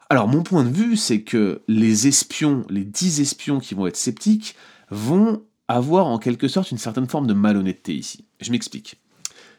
Alors 0.09 0.27
mon 0.27 0.43
point 0.43 0.63
de 0.63 0.69
vue, 0.69 0.97
c'est 0.97 1.21
que 1.21 1.61
les 1.67 2.07
espions, 2.07 2.63
les 2.69 2.83
dix 2.83 3.21
espions 3.21 3.59
qui 3.59 3.73
vont 3.73 3.87
être 3.87 3.97
sceptiques, 3.97 4.55
vont 4.91 5.41
avoir 5.67 6.05
en 6.05 6.19
quelque 6.19 6.47
sorte 6.47 6.71
une 6.71 6.77
certaine 6.77 7.07
forme 7.07 7.25
de 7.25 7.33
malhonnêteté 7.33 7.95
ici. 7.95 8.25
Je 8.39 8.51
m'explique. 8.51 8.97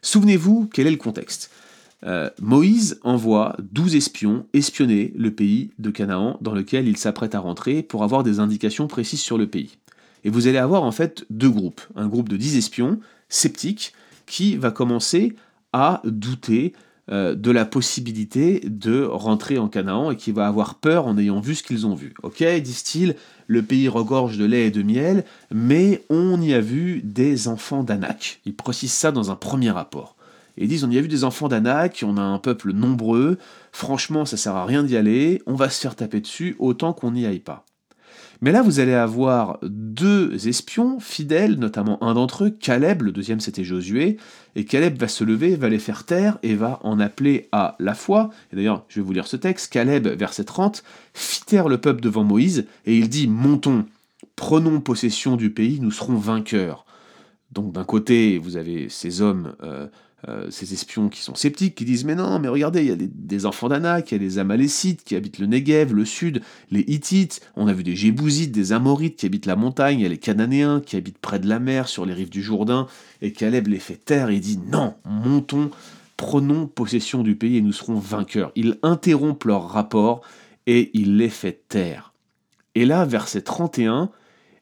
Souvenez-vous, 0.02 0.68
quel 0.72 0.86
est 0.86 0.92
le 0.92 0.96
contexte? 0.96 1.50
Euh, 2.04 2.30
Moïse 2.40 3.00
envoie 3.02 3.56
douze 3.58 3.96
espions 3.96 4.46
espionner 4.52 5.12
le 5.16 5.34
pays 5.34 5.72
de 5.78 5.90
Canaan 5.90 6.38
dans 6.40 6.52
lequel 6.52 6.86
il 6.86 6.96
s'apprête 6.96 7.34
à 7.34 7.40
rentrer 7.40 7.82
pour 7.82 8.04
avoir 8.04 8.22
des 8.22 8.38
indications 8.38 8.86
précises 8.86 9.22
sur 9.22 9.38
le 9.38 9.48
pays. 9.48 9.78
Et 10.22 10.30
vous 10.30 10.46
allez 10.46 10.58
avoir 10.58 10.84
en 10.84 10.92
fait 10.92 11.24
deux 11.30 11.50
groupes. 11.50 11.80
Un 11.96 12.06
groupe 12.06 12.28
de 12.28 12.36
dix 12.36 12.56
espions 12.56 13.00
sceptiques 13.28 13.94
qui 14.26 14.56
va 14.56 14.70
commencer 14.70 15.34
à 15.72 16.02
douter 16.04 16.72
de 17.08 17.50
la 17.50 17.64
possibilité 17.64 18.60
de 18.64 19.04
rentrer 19.04 19.58
en 19.58 19.68
Canaan 19.68 20.10
et 20.10 20.16
qui 20.16 20.32
va 20.32 20.46
avoir 20.46 20.74
peur 20.74 21.06
en 21.06 21.16
ayant 21.18 21.40
vu 21.40 21.54
ce 21.54 21.62
qu'ils 21.62 21.86
ont 21.86 21.94
vu. 21.94 22.14
Ok, 22.22 22.42
disent-ils, 22.42 23.14
le 23.46 23.62
pays 23.62 23.88
regorge 23.88 24.38
de 24.38 24.44
lait 24.44 24.66
et 24.66 24.70
de 24.70 24.82
miel, 24.82 25.24
mais 25.52 26.04
on 26.10 26.40
y 26.40 26.52
a 26.52 26.60
vu 26.60 27.00
des 27.04 27.48
enfants 27.48 27.84
d'Anak. 27.84 28.40
Ils 28.44 28.56
précisent 28.56 28.92
ça 28.92 29.12
dans 29.12 29.30
un 29.30 29.36
premier 29.36 29.70
rapport. 29.70 30.16
Ils 30.58 30.68
disent 30.68 30.84
on 30.84 30.90
y 30.90 30.98
a 30.98 31.02
vu 31.02 31.08
des 31.08 31.24
enfants 31.24 31.48
d'Anak, 31.48 32.02
on 32.06 32.16
a 32.16 32.22
un 32.22 32.38
peuple 32.38 32.72
nombreux, 32.72 33.38
franchement 33.72 34.24
ça 34.24 34.38
sert 34.38 34.56
à 34.56 34.64
rien 34.64 34.82
d'y 34.82 34.96
aller, 34.96 35.42
on 35.46 35.54
va 35.54 35.68
se 35.68 35.80
faire 35.80 35.94
taper 35.94 36.20
dessus 36.20 36.56
autant 36.58 36.94
qu'on 36.94 37.10
n'y 37.10 37.26
aille 37.26 37.40
pas. 37.40 37.65
Mais 38.42 38.52
là, 38.52 38.62
vous 38.62 38.80
allez 38.80 38.94
avoir 38.94 39.58
deux 39.62 40.48
espions 40.48 41.00
fidèles, 41.00 41.58
notamment 41.58 42.02
un 42.02 42.14
d'entre 42.14 42.44
eux, 42.44 42.50
Caleb, 42.50 43.02
le 43.02 43.12
deuxième 43.12 43.40
c'était 43.40 43.64
Josué, 43.64 44.18
et 44.54 44.64
Caleb 44.64 44.98
va 44.98 45.08
se 45.08 45.24
lever, 45.24 45.56
va 45.56 45.68
les 45.68 45.78
faire 45.78 46.04
taire 46.04 46.38
et 46.42 46.54
va 46.54 46.78
en 46.82 47.00
appeler 47.00 47.48
à 47.52 47.76
la 47.78 47.94
foi. 47.94 48.30
Et 48.52 48.56
d'ailleurs, 48.56 48.84
je 48.88 49.00
vais 49.00 49.06
vous 49.06 49.12
lire 49.12 49.26
ce 49.26 49.36
texte, 49.36 49.72
Caleb, 49.72 50.06
verset 50.06 50.44
30, 50.44 50.84
fit 51.14 51.44
taire 51.44 51.68
le 51.68 51.78
peuple 51.78 52.00
devant 52.00 52.24
Moïse, 52.24 52.66
et 52.84 52.96
il 52.96 53.08
dit, 53.08 53.28
montons, 53.28 53.86
prenons 54.34 54.80
possession 54.80 55.36
du 55.36 55.50
pays, 55.50 55.80
nous 55.80 55.90
serons 55.90 56.16
vainqueurs. 56.16 56.84
Donc 57.52 57.72
d'un 57.72 57.84
côté, 57.84 58.38
vous 58.38 58.56
avez 58.56 58.88
ces 58.88 59.22
hommes 59.22 59.54
euh, 59.62 59.86
euh, 60.28 60.50
ces 60.50 60.72
espions 60.72 61.10
qui 61.10 61.20
sont 61.20 61.34
sceptiques, 61.34 61.74
qui 61.74 61.84
disent 61.84 62.04
Mais 62.04 62.14
non, 62.14 62.38
mais 62.38 62.48
regardez, 62.48 62.80
il 62.80 62.88
y 62.88 62.90
a 62.90 62.96
des, 62.96 63.46
enfants 63.46 63.68
d'Anak, 63.68 64.10
il 64.10 64.14
y 64.14 64.18
a 64.18 64.22
les 64.22 64.38
Amalécites 64.38 65.04
qui 65.04 65.14
habitent 65.14 65.38
le 65.38 65.46
Negev, 65.46 65.92
le 65.92 66.06
sud, 66.06 66.40
les 66.70 66.80
Hittites, 66.80 67.42
on 67.54 67.68
a 67.68 67.74
vu 67.74 67.82
des 67.82 67.94
Jébousites, 67.94 68.50
des 68.50 68.72
Amorites 68.72 69.16
qui 69.16 69.26
habitent 69.26 69.46
la 69.46 69.56
montagne, 69.56 70.00
il 70.00 70.02
y 70.02 70.06
a 70.06 70.08
les 70.08 70.16
Cananéens 70.16 70.80
qui 70.80 70.96
habitent 70.96 71.18
près 71.18 71.38
de 71.38 71.46
la 71.46 71.58
mer, 71.58 71.86
sur 71.86 72.06
les 72.06 72.14
rives 72.14 72.30
du 72.30 72.42
Jourdain, 72.42 72.86
et 73.20 73.32
Caleb 73.32 73.68
les 73.68 73.78
fait 73.78 74.02
taire 74.02 74.30
et 74.30 74.40
dit 74.40 74.58
Non, 74.72 74.94
montons, 75.04 75.70
prenons 76.16 76.66
possession 76.66 77.22
du 77.22 77.36
pays 77.36 77.58
et 77.58 77.62
nous 77.62 77.74
serons 77.74 77.98
vainqueurs. 77.98 78.52
Il 78.56 78.78
interrompt 78.82 79.44
leur 79.44 79.68
rapport 79.68 80.22
et 80.66 80.90
il 80.94 81.18
les 81.18 81.28
fait 81.28 81.62
taire. 81.68 82.14
Et 82.74 82.86
là, 82.86 83.04
verset 83.04 83.42
31, 83.42 84.10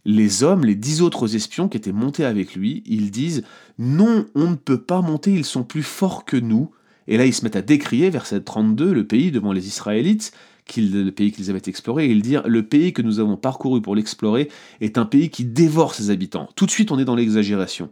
les 0.05 0.43
hommes, 0.43 0.65
les 0.65 0.75
dix 0.75 1.03
autres 1.03 1.35
espions 1.35 1.69
qui 1.69 1.77
étaient 1.77 1.93
montés 1.93 2.25
avec 2.25 2.55
lui, 2.55 2.83
ils 2.87 3.11
disent 3.11 3.43
Non, 3.79 4.27
on 4.35 4.51
ne 4.51 4.57
peut 4.57 4.81
pas 4.81 5.01
monter, 5.01 5.33
ils 5.33 5.45
sont 5.45 5.65
plus 5.65 5.83
forts 5.83 6.25
que 6.25 6.37
nous. 6.37 6.71
Et 7.07 7.17
là, 7.17 7.27
ils 7.27 7.35
se 7.35 7.45
mettent 7.45 7.57
à 7.57 7.63
décrier, 7.63 8.11
verset 8.11 8.41
32, 8.41 8.93
le 8.93 9.07
pays 9.07 9.31
devant 9.31 9.53
les 9.53 9.67
Israélites, 9.67 10.33
le 10.77 11.11
pays 11.11 11.33
qu'ils 11.33 11.51
avaient 11.51 11.61
exploré, 11.67 12.07
et 12.07 12.11
ils 12.11 12.23
disent 12.23 12.43
Le 12.47 12.63
pays 12.63 12.93
que 12.93 13.03
nous 13.03 13.21
avons 13.21 13.37
parcouru 13.37 13.83
pour 13.83 13.95
l'explorer 13.95 14.49
est 14.81 14.99
un 14.99 15.05
pays 15.05 15.31
qui 15.31 15.45
dévore 15.45 15.95
ses 15.95 16.11
habitants. 16.11 16.49
Tout 16.57 16.67
de 16.67 16.71
suite, 16.71 16.91
on 16.91 16.99
est 16.99 17.05
dans 17.05 17.17
l'exagération. 17.17 17.91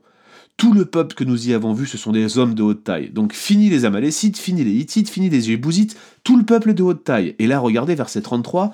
Tout 0.58 0.74
le 0.74 0.84
peuple 0.84 1.14
que 1.14 1.24
nous 1.24 1.48
y 1.48 1.54
avons 1.54 1.72
vu, 1.72 1.86
ce 1.86 1.96
sont 1.96 2.12
des 2.12 2.38
hommes 2.38 2.54
de 2.54 2.62
haute 2.62 2.84
taille. 2.84 3.10
Donc 3.10 3.32
fini 3.32 3.70
les 3.70 3.84
Amalécites, 3.84 4.38
fini 4.38 4.62
les 4.62 4.72
Hittites, 4.72 5.08
fini 5.08 5.30
les 5.30 5.40
Jébusites, 5.40 5.96
tout 6.24 6.36
le 6.36 6.44
peuple 6.44 6.74
de 6.74 6.82
haute 6.82 7.04
taille. 7.04 7.34
Et 7.38 7.46
là, 7.46 7.58
regardez 7.58 7.94
verset 7.94 8.20
33, 8.20 8.72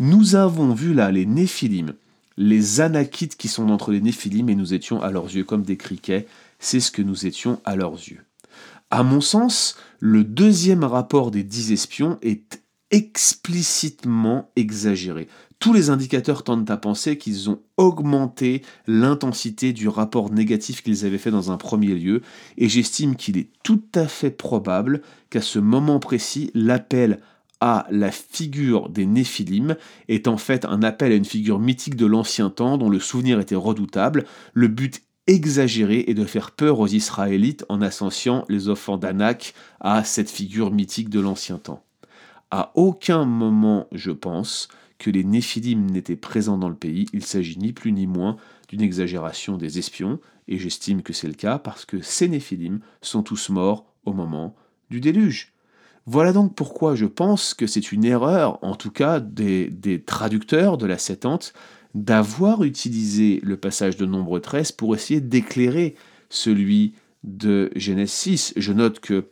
nous 0.00 0.34
avons 0.34 0.74
vu 0.74 0.92
là 0.92 1.10
les 1.12 1.26
Néphilim, 1.26 1.92
les 2.40 2.80
Anakites 2.80 3.36
qui 3.36 3.48
sont 3.48 3.68
entre 3.68 3.92
les 3.92 4.00
Néphilim, 4.00 4.48
et 4.48 4.54
nous 4.54 4.72
étions 4.72 5.02
à 5.02 5.10
leurs 5.10 5.26
yeux 5.26 5.44
comme 5.44 5.62
des 5.62 5.76
criquets. 5.76 6.26
C'est 6.58 6.80
ce 6.80 6.90
que 6.90 7.02
nous 7.02 7.26
étions 7.26 7.60
à 7.66 7.76
leurs 7.76 7.92
yeux. 7.92 8.24
À 8.90 9.02
mon 9.02 9.20
sens, 9.20 9.76
le 9.98 10.24
deuxième 10.24 10.82
rapport 10.82 11.30
des 11.30 11.42
dix 11.44 11.70
espions 11.70 12.18
est 12.22 12.62
explicitement 12.90 14.50
exagéré. 14.56 15.28
Tous 15.58 15.74
les 15.74 15.90
indicateurs 15.90 16.42
tendent 16.42 16.70
à 16.70 16.78
penser 16.78 17.18
qu'ils 17.18 17.50
ont 17.50 17.60
augmenté 17.76 18.62
l'intensité 18.86 19.74
du 19.74 19.88
rapport 19.88 20.32
négatif 20.32 20.82
qu'ils 20.82 21.04
avaient 21.04 21.18
fait 21.18 21.30
dans 21.30 21.50
un 21.50 21.58
premier 21.58 21.94
lieu, 21.94 22.22
et 22.56 22.70
j'estime 22.70 23.16
qu'il 23.16 23.36
est 23.36 23.50
tout 23.62 23.82
à 23.94 24.08
fait 24.08 24.30
probable 24.30 25.02
qu'à 25.28 25.42
ce 25.42 25.58
moment 25.58 26.00
précis, 26.00 26.50
l'appel 26.54 27.20
à 27.60 27.86
la 27.90 28.10
figure 28.10 28.88
des 28.88 29.06
Néphilim 29.06 29.76
est 30.08 30.28
en 30.28 30.38
fait 30.38 30.64
un 30.64 30.82
appel 30.82 31.12
à 31.12 31.16
une 31.16 31.24
figure 31.24 31.58
mythique 31.58 31.96
de 31.96 32.06
l'ancien 32.06 32.50
temps 32.50 32.78
dont 32.78 32.88
le 32.88 32.98
souvenir 32.98 33.38
était 33.38 33.54
redoutable. 33.54 34.24
Le 34.54 34.68
but 34.68 35.02
exagéré 35.26 36.04
est 36.08 36.14
de 36.14 36.24
faire 36.24 36.50
peur 36.50 36.80
aux 36.80 36.88
Israélites 36.88 37.64
en 37.68 37.82
associant 37.82 38.44
les 38.48 38.68
enfants 38.68 38.96
d'Anak 38.96 39.54
à 39.80 40.04
cette 40.04 40.30
figure 40.30 40.70
mythique 40.70 41.10
de 41.10 41.20
l'ancien 41.20 41.58
temps. 41.58 41.84
À 42.50 42.72
aucun 42.74 43.24
moment, 43.26 43.86
je 43.92 44.10
pense, 44.10 44.68
que 44.98 45.10
les 45.10 45.24
Néphilim 45.24 45.90
n'étaient 45.90 46.16
présents 46.16 46.58
dans 46.58 46.68
le 46.68 46.74
pays, 46.74 47.06
il 47.12 47.24
s'agit 47.24 47.58
ni 47.58 47.72
plus 47.72 47.92
ni 47.92 48.06
moins 48.06 48.36
d'une 48.68 48.82
exagération 48.82 49.56
des 49.56 49.78
espions, 49.78 50.18
et 50.48 50.58
j'estime 50.58 51.02
que 51.02 51.12
c'est 51.12 51.28
le 51.28 51.34
cas 51.34 51.58
parce 51.58 51.84
que 51.84 52.00
ces 52.00 52.28
Néphilim 52.28 52.80
sont 53.00 53.22
tous 53.22 53.50
morts 53.50 53.86
au 54.04 54.12
moment 54.12 54.56
du 54.90 55.00
déluge. 55.00 55.52
Voilà 56.06 56.32
donc 56.32 56.54
pourquoi 56.54 56.94
je 56.94 57.06
pense 57.06 57.54
que 57.54 57.66
c'est 57.66 57.92
une 57.92 58.04
erreur, 58.04 58.58
en 58.62 58.74
tout 58.74 58.90
cas 58.90 59.20
des, 59.20 60.02
traducteurs 60.04 60.78
de 60.78 60.86
la 60.86 60.98
Septante, 60.98 61.52
d'avoir 61.94 62.64
utilisé 62.64 63.40
le 63.42 63.56
passage 63.56 63.96
de 63.96 64.06
Nombre 64.06 64.38
13 64.38 64.72
pour 64.72 64.94
essayer 64.94 65.20
d'éclairer 65.20 65.96
celui 66.28 66.94
de 67.24 67.70
Genèse 67.76 68.10
6. 68.10 68.54
Je 68.56 68.72
note 68.72 69.00
que 69.00 69.26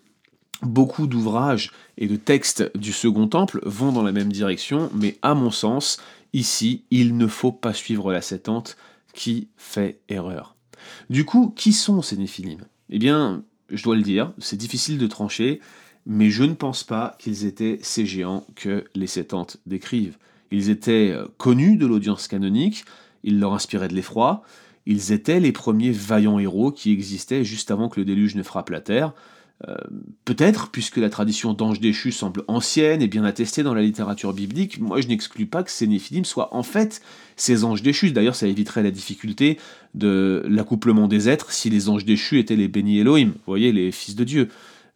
beaucoup 0.62 1.06
d'ouvrages 1.06 1.72
et 1.96 2.06
de 2.06 2.16
textes 2.16 2.70
du 2.76 2.92
Second 2.92 3.28
Temple 3.28 3.60
vont 3.64 3.92
dans 3.92 4.02
la 4.02 4.12
même 4.12 4.32
direction, 4.32 4.90
mais 4.94 5.16
à 5.22 5.34
mon 5.34 5.50
sens, 5.50 5.98
ici, 6.32 6.84
il 6.90 7.16
ne 7.16 7.26
faut 7.26 7.52
pas 7.52 7.72
suivre 7.72 8.12
la 8.12 8.20
Septante 8.20 8.76
qui 9.14 9.48
fait 9.56 10.00
erreur. 10.08 10.56
Du 11.10 11.24
coup, 11.24 11.52
qui 11.56 11.72
sont 11.72 12.02
ces 12.02 12.16
Néphilim? 12.16 12.60
Eh 12.90 12.98
bien, 12.98 13.42
je 13.70 13.82
dois 13.82 13.96
le 13.96 14.02
dire, 14.02 14.32
c'est 14.38 14.56
difficile 14.56 14.98
de 14.98 15.06
trancher 15.06 15.60
mais 16.08 16.30
je 16.30 16.42
ne 16.42 16.54
pense 16.54 16.82
pas 16.84 17.14
qu'ils 17.18 17.44
étaient 17.44 17.78
ces 17.82 18.06
géants 18.06 18.44
que 18.56 18.84
les 18.94 19.06
Septante 19.06 19.58
décrivent. 19.66 20.16
Ils 20.50 20.70
étaient 20.70 21.12
euh, 21.12 21.26
connus 21.36 21.76
de 21.76 21.86
l'audience 21.86 22.26
canonique, 22.26 22.86
ils 23.22 23.38
leur 23.38 23.52
inspiraient 23.52 23.88
de 23.88 23.94
l'effroi, 23.94 24.42
ils 24.86 25.12
étaient 25.12 25.38
les 25.38 25.52
premiers 25.52 25.92
vaillants 25.92 26.38
héros 26.38 26.72
qui 26.72 26.92
existaient 26.92 27.44
juste 27.44 27.70
avant 27.70 27.90
que 27.90 28.00
le 28.00 28.06
déluge 28.06 28.34
ne 28.36 28.42
frappe 28.42 28.70
la 28.70 28.80
terre. 28.80 29.12
Euh, 29.68 29.76
peut-être, 30.24 30.70
puisque 30.70 30.96
la 30.96 31.10
tradition 31.10 31.52
d'ange 31.52 31.80
déchu 31.80 32.10
semble 32.10 32.42
ancienne 32.48 33.02
et 33.02 33.08
bien 33.08 33.24
attestée 33.24 33.62
dans 33.62 33.74
la 33.74 33.82
littérature 33.82 34.32
biblique, 34.32 34.80
moi 34.80 35.02
je 35.02 35.08
n'exclus 35.08 35.46
pas 35.46 35.62
que 35.62 35.70
ces 35.70 35.86
Néphilim 35.86 36.24
soient 36.24 36.54
en 36.54 36.62
fait 36.62 37.02
ces 37.36 37.64
anges 37.64 37.82
déchus. 37.82 38.12
D'ailleurs, 38.12 38.36
ça 38.36 38.46
éviterait 38.46 38.84
la 38.84 38.92
difficulté 38.92 39.58
de 39.94 40.42
l'accouplement 40.48 41.06
des 41.06 41.28
êtres 41.28 41.52
si 41.52 41.68
les 41.68 41.90
anges 41.90 42.06
déchus 42.06 42.38
étaient 42.38 42.56
les 42.56 42.68
bénis 42.68 43.00
Elohim, 43.00 43.34
voyez, 43.46 43.72
les 43.72 43.92
fils 43.92 44.14
de 44.14 44.24
Dieu. 44.24 44.48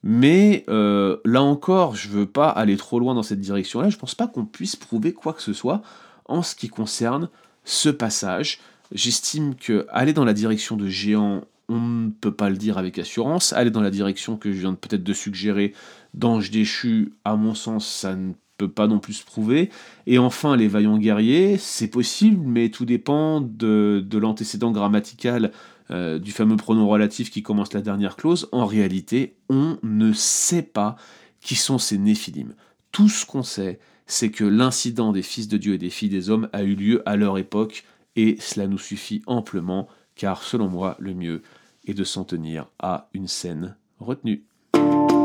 Mais 0.03 0.65
euh, 0.69 1.19
là 1.25 1.43
encore, 1.43 1.95
je 1.95 2.09
ne 2.09 2.15
veux 2.15 2.27
pas 2.27 2.49
aller 2.49 2.77
trop 2.77 2.99
loin 2.99 3.15
dans 3.15 3.23
cette 3.23 3.41
direction-là. 3.41 3.89
Je 3.89 3.97
ne 3.97 4.01
pense 4.01 4.15
pas 4.15 4.27
qu'on 4.27 4.45
puisse 4.45 4.77
prouver 4.77 5.13
quoi 5.13 5.33
que 5.33 5.43
ce 5.43 5.53
soit 5.53 5.83
en 6.25 6.43
ce 6.43 6.55
qui 6.55 6.69
concerne 6.69 7.29
ce 7.65 7.89
passage. 7.89 8.61
J'estime 8.91 9.55
que 9.55 9.87
aller 9.91 10.13
dans 10.13 10.25
la 10.25 10.35
direction 10.35 10.77
de 10.77 10.89
géant, 10.89 11.45
on 11.69 11.81
ne 11.81 12.11
peut 12.11 12.35
pas 12.35 12.51
le 12.51 12.57
dire 12.57 12.79
avec 12.79 12.99
assurance. 12.99 13.53
Aller 13.53 13.71
dans 13.71 13.81
la 13.81 13.91
direction 13.91 14.37
que 14.37 14.53
je 14.53 14.59
viens 14.61 14.75
peut-être 14.75 15.05
de 15.05 15.13
suggérer 15.13 15.73
d'ange 16.15 16.51
déchu, 16.51 17.13
à 17.25 17.37
mon 17.37 17.55
sens, 17.55 17.87
ça 17.87 18.15
ne 18.15 18.33
pas 18.67 18.87
non 18.87 18.99
plus 18.99 19.15
se 19.15 19.25
prouver. 19.25 19.71
Et 20.07 20.19
enfin, 20.19 20.57
les 20.57 20.69
vaillants 20.69 20.99
guerriers, 20.99 21.57
c'est 21.59 21.89
possible, 21.89 22.43
mais 22.47 22.69
tout 22.71 22.85
dépend 22.85 23.41
de, 23.41 24.05
de 24.07 24.19
l'antécédent 24.19 24.71
grammatical 24.71 25.53
euh, 25.91 26.19
du 26.19 26.33
fameux 26.33 26.57
pronom 26.57 26.89
relatif 26.89 27.31
qui 27.31 27.43
commence 27.43 27.73
la 27.73 27.83
dernière 27.83 28.17
clause, 28.17 28.49
en 28.53 28.65
réalité, 28.65 29.37
on 29.49 29.79
ne 29.83 30.13
sait 30.13 30.63
pas 30.63 30.97
qui 31.41 31.55
sont 31.55 31.79
ces 31.79 31.99
néphilim. 31.99 32.55
Tout 32.93 33.09
ce 33.09 33.27
qu'on 33.27 33.43
sait, 33.43 33.79
c'est 34.07 34.31
que 34.31 34.45
l'incident 34.45 35.13
des 35.13 35.23
fils 35.23 35.49
de 35.49 35.57
Dieu 35.57 35.75
et 35.75 35.79
des 35.79 35.91
filles 35.91 36.09
des 36.09 36.31
hommes 36.31 36.49
a 36.53 36.63
eu 36.63 36.75
lieu 36.75 37.03
à 37.07 37.17
leur 37.17 37.37
époque, 37.37 37.85
et 38.17 38.37
cela 38.41 38.67
nous 38.69 38.79
suffit 38.79 39.23
amplement, 39.27 39.89
car 40.15 40.43
selon 40.43 40.69
moi, 40.69 40.97
le 40.99 41.15
mieux 41.15 41.43
est 41.87 41.95
de 41.95 42.05
s'en 42.05 42.25
tenir 42.25 42.67
à 42.79 43.09
une 43.13 43.29
scène 43.29 43.77
retenue. 43.99 44.45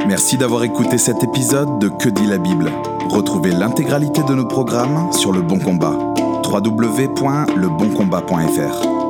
Merci 0.08 0.38
d'avoir 0.38 0.63
écouté 0.63 0.97
cet 0.97 1.23
épisode 1.23 1.80
de 1.80 1.89
Que 1.89 2.10
dit 2.10 2.28
la 2.28 2.38
Bible? 2.38 2.71
Retrouvez 3.10 3.52
l'intégralité 3.52 4.24
de 4.24 4.34
nos 4.34 4.46
programmes 4.46 5.13
sur 5.13 5.32
Le 5.32 5.41
Bon 5.41 5.60
Combat. 5.60 5.93
www.leboncombat.fr 6.43 9.07